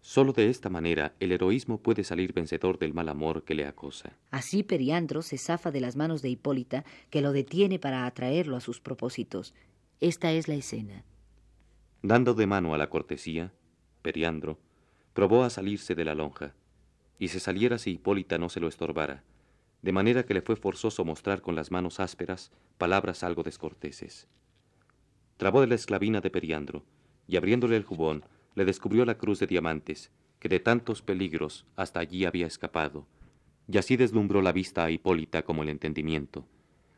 Solo 0.00 0.32
de 0.32 0.48
esta 0.48 0.70
manera 0.70 1.14
el 1.20 1.32
heroísmo 1.32 1.82
puede 1.82 2.04
salir 2.04 2.32
vencedor 2.32 2.78
del 2.78 2.94
mal 2.94 3.08
amor 3.08 3.44
que 3.44 3.54
le 3.54 3.66
acosa. 3.66 4.16
Así 4.30 4.62
Periandro 4.62 5.22
se 5.22 5.38
zafa 5.38 5.70
de 5.70 5.80
las 5.80 5.96
manos 5.96 6.22
de 6.22 6.30
Hipólita, 6.30 6.84
que 7.10 7.20
lo 7.20 7.32
detiene 7.32 7.78
para 7.78 8.06
atraerlo 8.06 8.56
a 8.56 8.60
sus 8.60 8.80
propósitos. 8.80 9.54
Esta 10.00 10.32
es 10.32 10.48
la 10.48 10.54
escena. 10.54 11.04
Dando 12.02 12.34
de 12.34 12.46
mano 12.46 12.74
a 12.74 12.78
la 12.78 12.88
cortesía, 12.88 13.52
Periandro 14.02 14.58
probó 15.18 15.42
a 15.42 15.50
salirse 15.50 15.96
de 15.96 16.04
la 16.04 16.14
lonja, 16.14 16.54
y 17.18 17.26
se 17.26 17.40
saliera 17.40 17.78
si 17.78 17.90
Hipólita 17.90 18.38
no 18.38 18.48
se 18.48 18.60
lo 18.60 18.68
estorbara, 18.68 19.24
de 19.82 19.90
manera 19.90 20.24
que 20.24 20.32
le 20.32 20.42
fue 20.42 20.54
forzoso 20.54 21.04
mostrar 21.04 21.42
con 21.42 21.56
las 21.56 21.72
manos 21.72 21.98
ásperas 21.98 22.52
palabras 22.78 23.24
algo 23.24 23.42
descorteses. 23.42 24.28
Trabó 25.36 25.60
de 25.60 25.66
la 25.66 25.74
esclavina 25.74 26.20
de 26.20 26.30
Periandro, 26.30 26.84
y 27.26 27.36
abriéndole 27.36 27.76
el 27.76 27.82
jubón, 27.82 28.26
le 28.54 28.64
descubrió 28.64 29.04
la 29.04 29.18
cruz 29.18 29.40
de 29.40 29.48
diamantes, 29.48 30.12
que 30.38 30.48
de 30.48 30.60
tantos 30.60 31.02
peligros 31.02 31.66
hasta 31.74 31.98
allí 31.98 32.24
había 32.24 32.46
escapado, 32.46 33.04
y 33.66 33.78
así 33.78 33.96
deslumbró 33.96 34.40
la 34.40 34.52
vista 34.52 34.84
a 34.84 34.90
Hipólita 34.92 35.42
como 35.42 35.64
el 35.64 35.68
entendimiento, 35.68 36.46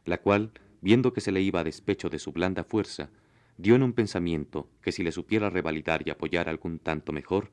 la 0.04 0.18
cual, 0.18 0.50
viendo 0.82 1.14
que 1.14 1.22
se 1.22 1.32
le 1.32 1.40
iba 1.40 1.60
a 1.60 1.64
despecho 1.64 2.10
de 2.10 2.18
su 2.18 2.32
blanda 2.32 2.64
fuerza, 2.64 3.08
dio 3.56 3.76
en 3.76 3.82
un 3.82 3.94
pensamiento 3.94 4.68
que 4.82 4.92
si 4.92 5.02
le 5.02 5.10
supiera 5.10 5.48
revalidar 5.48 6.06
y 6.06 6.10
apoyar 6.10 6.50
algún 6.50 6.78
tanto 6.78 7.12
mejor, 7.12 7.50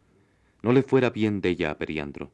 no 0.61 0.73
le 0.73 0.83
fuera 0.83 1.09
bien 1.09 1.41
de 1.41 1.49
ella 1.49 1.71
a 1.71 1.77
Periandro. 1.77 2.31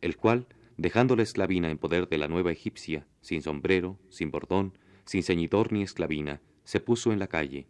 el 0.00 0.16
cual, 0.16 0.46
dejando 0.76 1.16
la 1.16 1.22
esclavina 1.22 1.70
en 1.70 1.78
poder 1.78 2.08
de 2.08 2.18
la 2.18 2.28
nueva 2.28 2.52
egipcia, 2.52 3.06
sin 3.22 3.40
sombrero, 3.40 3.98
sin 4.10 4.30
bordón, 4.30 4.76
sin 5.06 5.22
ceñidor 5.22 5.72
ni 5.72 5.82
esclavina, 5.82 6.42
se 6.64 6.80
puso 6.80 7.12
en 7.12 7.18
la 7.18 7.26
calle, 7.26 7.66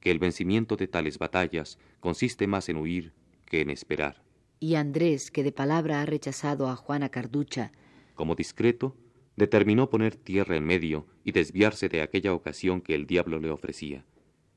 que 0.00 0.10
el 0.10 0.18
vencimiento 0.18 0.76
de 0.76 0.88
tales 0.88 1.18
batallas 1.18 1.78
consiste 2.00 2.46
más 2.46 2.68
en 2.68 2.76
huir 2.76 3.12
que 3.44 3.60
en 3.60 3.70
esperar. 3.70 4.22
Y 4.58 4.74
Andrés, 4.74 5.30
que 5.30 5.42
de 5.42 5.52
palabra 5.52 6.00
ha 6.00 6.06
rechazado 6.06 6.68
a 6.68 6.76
Juana 6.76 7.08
Carducha, 7.10 7.72
como 8.14 8.34
discreto, 8.34 8.96
determinó 9.36 9.90
poner 9.90 10.16
tierra 10.16 10.56
en 10.56 10.64
medio 10.64 11.06
y 11.22 11.32
desviarse 11.32 11.88
de 11.88 12.00
aquella 12.00 12.32
ocasión 12.32 12.80
que 12.80 12.94
el 12.94 13.06
diablo 13.06 13.38
le 13.38 13.50
ofrecía, 13.50 14.04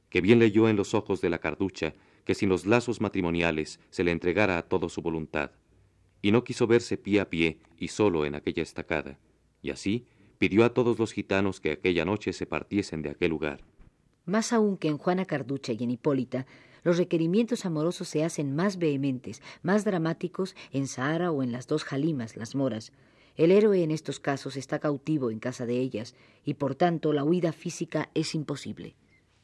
que 0.10 0.22
bien 0.22 0.39
leyó 0.39 0.70
en 0.70 0.78
los 0.78 0.94
ojos 0.94 1.20
de 1.22 1.30
la 1.30 1.39
carducha 1.39 1.94
que 2.30 2.36
sin 2.36 2.50
los 2.50 2.68
lazos 2.68 3.02
matrimoniales 3.02 3.80
se 3.89 4.04
le 4.04 4.12
entregara 4.12 4.60
a 4.60 4.62
todo 4.62 4.88
su 4.88 5.02
voluntad, 5.02 5.50
y 6.22 6.32
no 6.32 6.44
quiso 6.44 6.68
verse 6.68 6.96
pie 6.96 7.22
a 7.22 7.28
pie 7.28 7.58
y 7.80 7.88
solo 7.88 8.24
en 8.24 8.36
aquella 8.36 8.62
estacada, 8.62 9.18
y 9.63 9.72
así 9.72 10.06
pidió 10.38 10.63
a 10.63 10.76
todos 10.76 11.00
los 11.00 11.12
gitanos 11.12 11.60
que 11.60 11.72
aquella 11.72 12.06
noche 12.06 12.32
se 12.32 12.46
partiesen 12.46 13.02
de 13.02 13.10
aquel 13.10 13.32
lugar. 13.32 13.62
Más 14.26 14.54
aún 14.54 14.78
que 14.78 14.89
en 14.89 15.00
Juana 15.00 15.26
Carducha 15.26 15.74
y 15.74 15.84
en 15.84 15.89
Hipólita, 15.89 16.46
los 16.84 17.00
requerimientos 17.00 17.65
amorosos 17.65 18.08
se 18.08 18.24
hacen 18.24 18.56
más 18.56 18.78
vehementes, 18.78 19.42
más 19.63 19.84
dramáticos 19.84 20.56
en 20.72 20.86
Sahara 20.86 21.32
o 21.32 21.42
en 21.42 21.52
las 21.52 21.65
dos 21.65 21.84
Jalimas, 21.84 22.38
las 22.38 22.54
moras, 22.54 22.92
el 23.38 23.50
héroe 23.50 23.82
en 23.82 23.89
estos 23.89 24.20
casos 24.20 24.56
está 24.56 24.78
cautivo 24.78 25.32
en 25.32 25.39
casa 25.39 25.65
de 25.65 25.80
ellas 25.80 26.13
y 26.46 26.54
por 26.54 26.76
tanto 26.76 27.12
la 27.12 27.24
huida 27.24 27.54
física 27.54 28.12
es 28.13 28.36
imposible. 28.36 28.94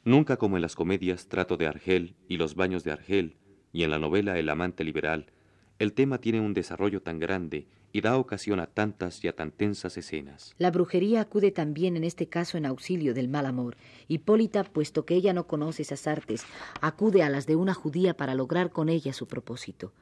Nunca 0.06 0.36
como 0.36 0.54
en 0.54 0.62
las 0.62 0.76
comedias 0.76 1.26
Trato 1.26 1.56
de 1.56 1.66
Argel 1.66 2.14
y 2.28 2.36
Los 2.36 2.54
baños 2.54 2.84
de 2.84 2.92
Argel 2.92 3.34
y 3.72 3.82
en 3.82 3.90
la 3.90 3.98
novela 3.98 4.38
El 4.38 4.48
amante 4.48 4.84
liberal, 4.84 5.32
el 5.80 5.94
tema 5.94 6.18
tiene 6.20 6.38
un 6.38 6.54
desarrollo 6.54 7.02
tan 7.02 7.18
grande 7.18 7.66
y 7.90 8.02
da 8.02 8.16
ocasión 8.16 8.60
a 8.60 8.68
tantas 8.68 9.24
y 9.24 9.26
a 9.26 9.34
tan 9.34 9.50
tensas 9.50 9.96
escenas. 9.96 10.54
La 10.58 10.70
brujería 10.70 11.22
acude 11.22 11.50
también 11.50 11.96
en 11.96 12.04
este 12.04 12.28
caso 12.28 12.56
en 12.56 12.66
auxilio 12.66 13.14
del 13.14 13.26
mal 13.26 13.46
amor. 13.46 13.76
Hipólita, 14.06 14.62
puesto 14.62 15.04
que 15.04 15.16
ella 15.16 15.32
no 15.32 15.48
conoce 15.48 15.82
esas 15.82 16.06
artes, 16.06 16.46
acude 16.80 17.24
a 17.24 17.28
las 17.28 17.48
de 17.48 17.56
una 17.56 17.74
judía 17.74 18.16
para 18.16 18.36
lograr 18.36 18.70
con 18.70 18.88
ella 18.88 19.12
su 19.12 19.26
propósito. 19.26 19.92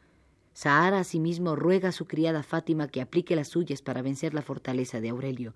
Sahara 0.53 0.99
asimismo 0.99 1.57
ruega 1.57 1.89
a 1.89 1.93
su 1.93 2.07
criada 2.07 2.43
Fátima 2.43 2.89
que 2.89 3.01
aplique 3.01 3.37
las 3.37 3.49
suyas 3.49 3.81
para 3.81 4.03
vencer 4.03 4.35
la 4.35 4.43
fortaleza 4.43 5.01
de 5.01 5.09
Aurelio. 5.09 5.55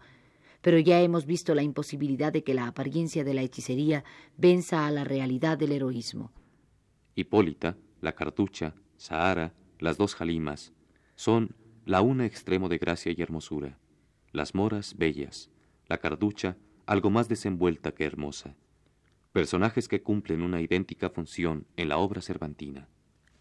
Pero 0.60 0.78
ya 0.78 1.00
hemos 1.00 1.26
visto 1.26 1.54
la 1.54 1.62
imposibilidad 1.62 2.32
de 2.32 2.42
que 2.42 2.54
la 2.54 2.66
apariencia 2.66 3.24
de 3.24 3.34
la 3.34 3.42
hechicería 3.42 4.04
venza 4.36 4.86
a 4.86 4.90
la 4.90 5.04
realidad 5.04 5.56
del 5.56 5.72
heroísmo. 5.72 6.32
Hipólita, 7.14 7.76
la 8.00 8.14
cartucha, 8.14 8.74
Sahara, 8.96 9.54
las 9.78 9.96
dos 9.96 10.14
Jalimas, 10.14 10.72
son 11.14 11.54
la 11.84 12.00
una 12.02 12.26
extremo 12.26 12.68
de 12.68 12.78
gracia 12.78 13.12
y 13.16 13.22
hermosura, 13.22 13.78
las 14.32 14.54
moras 14.54 14.96
bellas, 14.96 15.50
la 15.86 15.98
carducha 15.98 16.56
algo 16.88 17.10
más 17.10 17.28
desenvuelta 17.28 17.92
que 17.92 18.04
hermosa, 18.04 18.56
personajes 19.32 19.88
que 19.88 20.02
cumplen 20.02 20.40
una 20.40 20.62
idéntica 20.62 21.10
función 21.10 21.66
en 21.76 21.90
la 21.90 21.98
obra 21.98 22.22
cervantina. 22.22 22.88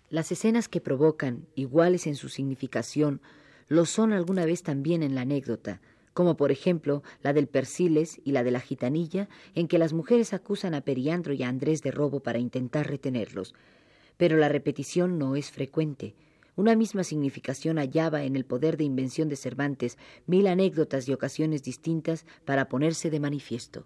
Las 0.10 0.32
escenas 0.32 0.68
que 0.68 0.82
provocan, 0.82 1.48
iguales 1.56 2.08
en 2.08 2.16
su 2.16 2.28
significación, 2.28 3.22
lo 3.70 3.86
son 3.86 4.12
alguna 4.12 4.46
vez 4.46 4.64
también 4.64 5.02
en 5.02 5.16
la 5.16 5.22
anécdota, 5.22 5.82
como 6.18 6.36
por 6.36 6.52
ejemplo 6.52 7.04
la 7.22 7.32
del 7.32 7.46
Persiles 7.46 8.20
y 8.24 8.32
la 8.32 8.44
de 8.44 8.50
la 8.50 8.60
gitanilla, 8.60 9.30
en 9.54 9.68
que 9.68 9.78
las 9.78 9.94
mujeres 9.94 10.34
acusan 10.34 10.74
a 10.74 10.82
Periandro 10.82 11.32
y 11.32 11.44
a 11.44 11.48
Andrés 11.48 11.84
de 11.84 11.92
robo 11.92 12.22
para 12.22 12.40
intentar 12.40 12.90
retenerlos. 12.90 13.54
Pero 14.18 14.36
la 14.36 14.50
repetición 14.50 15.20
no 15.20 15.36
es 15.36 15.52
frecuente. 15.52 16.16
Una 16.56 16.76
misma 16.76 17.04
significación 17.04 17.78
hallaba 17.78 18.24
en 18.24 18.36
el 18.36 18.46
poder 18.46 18.78
de 18.78 18.84
invención 18.84 19.30
de 19.30 19.36
Cervantes 19.36 20.00
mil 20.26 20.48
anécdotas 20.48 21.08
y 21.08 21.14
ocasiones 21.14 21.62
distintas 21.62 22.26
para 22.46 22.68
ponerse 22.68 23.12
de 23.12 23.20
manifiesto. 23.20 23.86